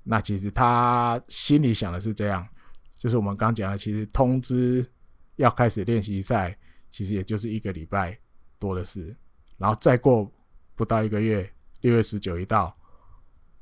[0.03, 2.47] 那其实他心里想的是这样，
[2.95, 4.89] 就是我们刚讲的，其实通知
[5.35, 6.57] 要开始练习赛，
[6.89, 8.17] 其实也就是一个礼拜
[8.57, 9.15] 多的事，
[9.57, 10.31] 然后再过
[10.75, 12.73] 不到一个月，六月十九一到，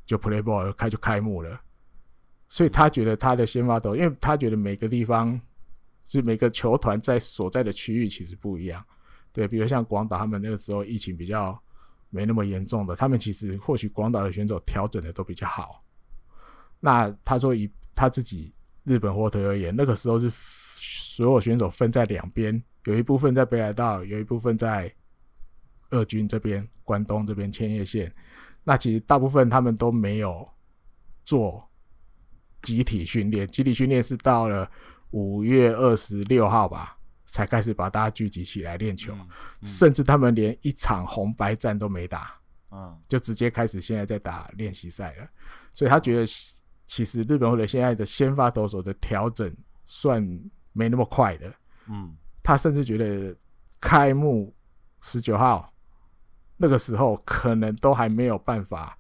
[0.06, 1.60] 就 play ball 开就开幕了。
[2.50, 5.40] 所以他觉得他的先发投，因为他觉得每个地方
[6.04, 8.84] 是每个球团在所在的区域其实不一样，
[9.32, 11.60] 对，比如像广岛他们那个时候疫情比较
[12.10, 15.84] 没那么严重的，他们其实或许广岛的选手调整的都比较好。
[16.80, 20.32] 那他说，以他自己日本火腿而言，那个时候是
[20.76, 24.94] 所有选手分在两边，有一部分在北海道，有一部分在
[25.90, 28.14] 二军这边，关东这边千叶县。
[28.64, 30.48] 那其实大部分他们都没有
[31.24, 31.68] 做
[32.66, 34.70] 集体训练，集体训练是到了
[35.12, 39.30] 五月二十六号吧，才开始把大家聚集起来练球，嗯
[39.62, 42.36] 嗯、甚至他们连一场红白战都没打，
[42.72, 45.30] 嗯，就直接开始现在在打练习赛了，
[45.74, 46.26] 所以他觉得。
[46.88, 49.52] 其实日本或者现在的先发投手的调整
[49.88, 50.22] 算
[50.72, 51.52] 没那么快的，
[51.90, 53.36] 嗯，他甚至觉得
[53.82, 54.56] 开幕
[55.02, 55.74] 十九号
[56.58, 58.96] 那个时候可能都还没有办法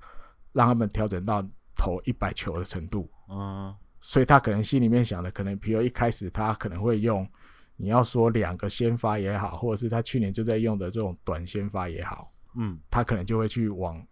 [0.52, 7.28] 让他们调整到投一百球的程度，嗯，所以他可能心里面想的，可能比如一开始他可能会用，
[7.76, 14.06] 你要说两个先发也好，或者是他去年就在用的这种短先发也好，嗯，他可能就会去往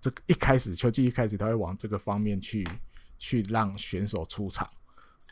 [0.00, 2.66] 这个一开始秋季一开始他会往这个方面去。
[3.24, 4.68] 去让选手出场，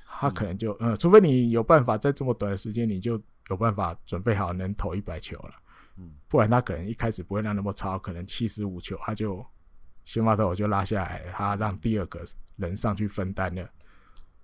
[0.06, 5.50] 他可能就嗯，除非你有办法在这么短的时间，你就有办法准备好能投一百球了，
[5.96, 9.44] 嗯，不然他可能一开始不会让那么超，可能七十五球他就
[10.04, 12.24] 先发投就拉下来了，他让第二个
[12.56, 13.70] 人上去分担了。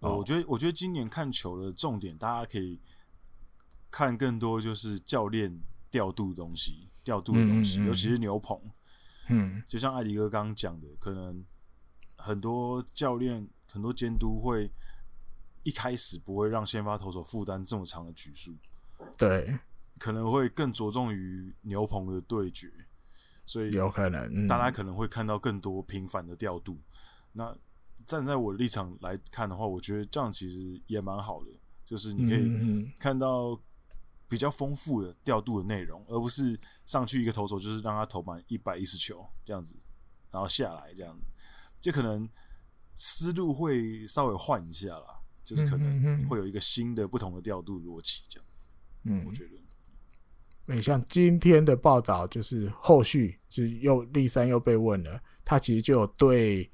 [0.00, 2.80] 哦，我觉得我觉得今年看球的重点，大家可以
[3.90, 8.60] 看更多就是教练调度的东西，调度的东西，尤其是牛棚，
[9.28, 11.44] 嗯，就像艾迪哥刚刚讲的，可能。
[12.18, 14.68] 很多教练、很多监督会
[15.62, 18.52] 一开始不会让先发投手负担这么长的局数，
[19.16, 19.56] 对，
[19.96, 22.68] 可能会更着重于牛棚的对决，
[23.46, 26.74] 所以有可能大家可能会看到更多频繁的调度。
[26.74, 26.80] 嗯、
[27.32, 27.58] 那
[28.04, 31.50] 站在我的立场来看的话，我觉得这样其实也蛮好的，
[31.84, 33.58] 就是你可以看到
[34.28, 39.76] 比较丰富的调度的内容，而不是上去一个投手就是让他投满一百一十球这样子，
[40.30, 41.24] 然后下来这样子。
[41.80, 42.28] 就可能
[42.96, 48.68] 思路会稍微换一下啦，就是可能会有一个新的、不同的调度逻辑这样子。
[49.04, 49.50] 嗯，我觉得。
[50.66, 56.70] 没像今天的报道，就是后续就是又立三又被问了，他其实就有对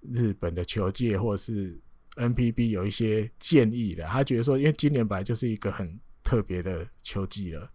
[0.00, 1.78] 日本的球界或者是
[2.16, 4.04] NPB 有一些建议的。
[4.04, 7.70] 他觉得说，因为今年本来就是一个很特别的球季了，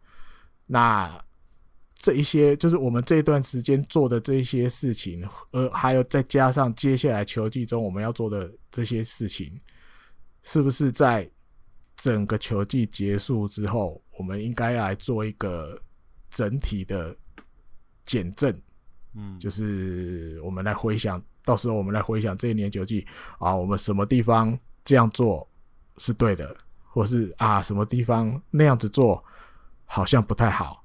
[0.66, 1.24] 那。
[2.00, 9.60] 这一些就是我们这一段时间做的这一些事情，呃，还有再加上接下来球季中我们要做的这些事情，
[10.44, 11.28] 是不是在
[11.96, 15.80] 整个球季结束之后，我们应该来做一个
[16.30, 17.16] 整体的
[18.06, 18.62] 减震？
[19.14, 23.06] 嗯，就是我们来回想，到时候我们来回想这一年球季
[23.40, 25.48] 啊，我们什么地方这样做
[25.98, 29.24] 是对的，或是啊什么地方那样子做
[29.86, 30.84] 好像不太好。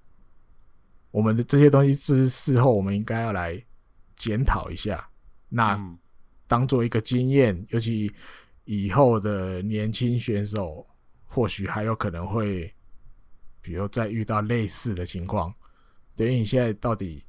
[1.10, 3.62] 我们的这些东西是事后，我们应该要来
[4.16, 5.06] 检讨一下。
[5.50, 5.78] 那
[6.46, 8.10] 当做一个经验，尤其
[8.64, 10.86] 以后的年轻选手，
[11.26, 12.74] 或许还有可能会，
[13.62, 15.54] 比如再遇到类似的情况。
[16.14, 17.24] 等于你现在到底，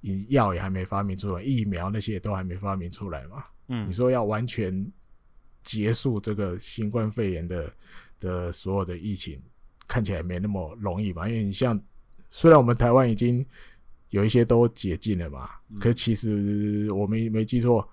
[0.00, 3.44] 你药也还没发明出来，疫苗那些也都还没发明出来嘛？
[3.68, 4.86] 嗯，你说要完全
[5.64, 7.72] 结束这个新冠肺炎的
[8.20, 9.40] 的所有的疫情，
[9.88, 11.26] 看起来没那么容易嘛？
[11.26, 11.80] 因为你像。
[12.32, 13.44] 虽然我们台湾已经
[14.10, 17.90] 有一些都解禁了嘛，嗯、可其实我没没记错，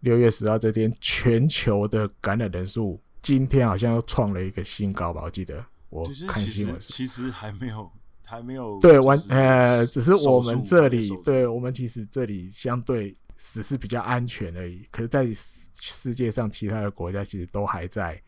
[0.00, 5.22] 六月十号这天全球的感染人数今天好像又创了一个新高吧？
[5.24, 7.90] 我记得我看新闻，其实还没有
[8.26, 14.86] 还没有对完呃，只是我们这里对我们其实这里相对只是比较安全而已。
[14.90, 15.26] 可是，在
[15.74, 18.20] 世界上其他的国家其实都还在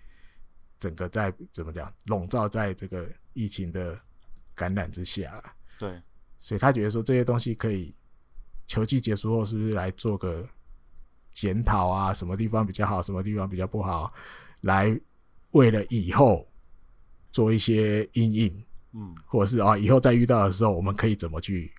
[0.79, 3.99] 整个在怎么讲笼罩在这个疫情的。
[4.53, 5.43] 感染之下，
[5.79, 6.03] 对，
[6.39, 7.95] 所以他觉得说这些东西可以
[8.67, 10.47] 球季结束后是不是来做个
[11.33, 12.13] 检讨啊？
[12.13, 14.13] 什么地方比较好，什么地方比较不好，
[14.61, 14.95] 来
[15.53, 16.47] 为了以后
[17.33, 21.73] 做一些阴影，嗯，或者是啊，以后再遇到的时候，我们可以怎么去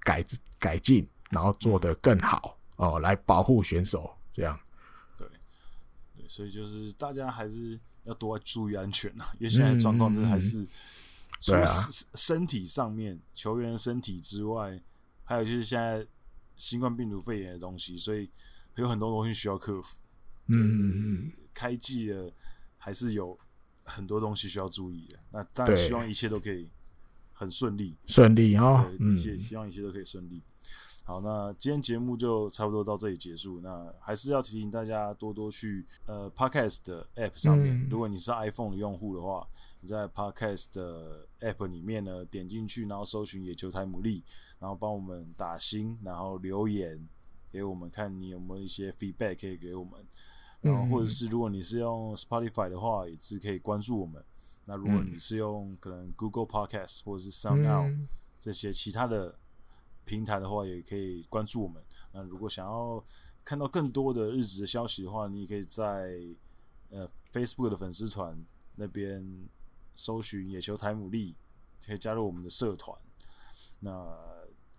[0.00, 0.24] 改
[0.58, 4.58] 改进，然后做得更好哦，来保护选手这样。
[5.16, 5.26] 对，
[6.16, 10.66] 对，所以就是大家还是要多注意安全啊， 因为现在状况真的还是。
[11.40, 11.66] 除了
[12.14, 14.80] 身体上面球员身体之外，
[15.24, 16.06] 还有就是现在
[16.56, 18.30] 新冠病毒肺炎的东西，所以
[18.76, 19.98] 有很多东西需要克服。
[20.46, 22.32] 嗯嗯嗯，开季了
[22.78, 23.36] 还是有
[23.92, 25.18] 很多东西需要注意的。
[25.30, 26.68] 那当然希望一切都可以
[27.32, 28.88] 很顺利，顺利哈。
[28.98, 30.42] 对，一切希望一切都可以顺利。
[31.04, 33.60] 好，那今天节目就差不多到这里结束。
[33.60, 37.76] 那还是要提醒大家多多去呃 Podcast 的 App 上面。
[37.76, 39.44] 嗯、如果你是 iPhone 的用户的话，
[39.80, 44.22] 你在 Podcast 的 App 里面呢，点进去，然后搜寻野球台牡蛎，
[44.60, 47.08] 然后帮我们打星，然后留言
[47.50, 50.06] 给我们，看你有没有一些 feedback 可以给我们。
[50.62, 54.24] 然后或者是如果你是用 Spotify 的话，也是可以关注我们。
[54.64, 58.06] 那如果你是用可能 Google Podcast 或者是 SoundOut
[58.40, 59.36] 这些其他的。
[60.04, 61.80] 平台的话，也可以关注我们。
[62.12, 63.02] 那如果想要
[63.44, 66.18] 看到更多的日子的消息的话，你也可以在
[66.90, 68.36] 呃 Facebook 的粉丝团
[68.74, 69.24] 那边
[69.94, 71.36] 搜寻“野球台姆利”，
[71.86, 72.98] 可以加入我们的社团。
[73.78, 73.92] 那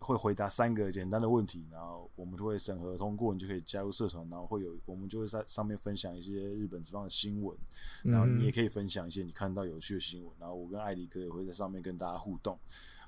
[0.04, 4.30] 会回答三个简单的问题，然后我们就会审核通过，你就可以加入社团。
[4.30, 7.58] 然后会有我们就会在上面分享一些日本职棒的新闻，
[8.04, 10.32] 然后你也可以分享一些你看到有趣的新闻。
[10.40, 12.60] 然后我跟艾迪哥也会在上面跟大家互动。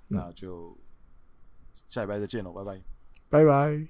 [0.07, 0.75] 那就。
[1.87, 2.81] 下礼拜再见喽，拜拜，
[3.29, 3.85] 拜拜。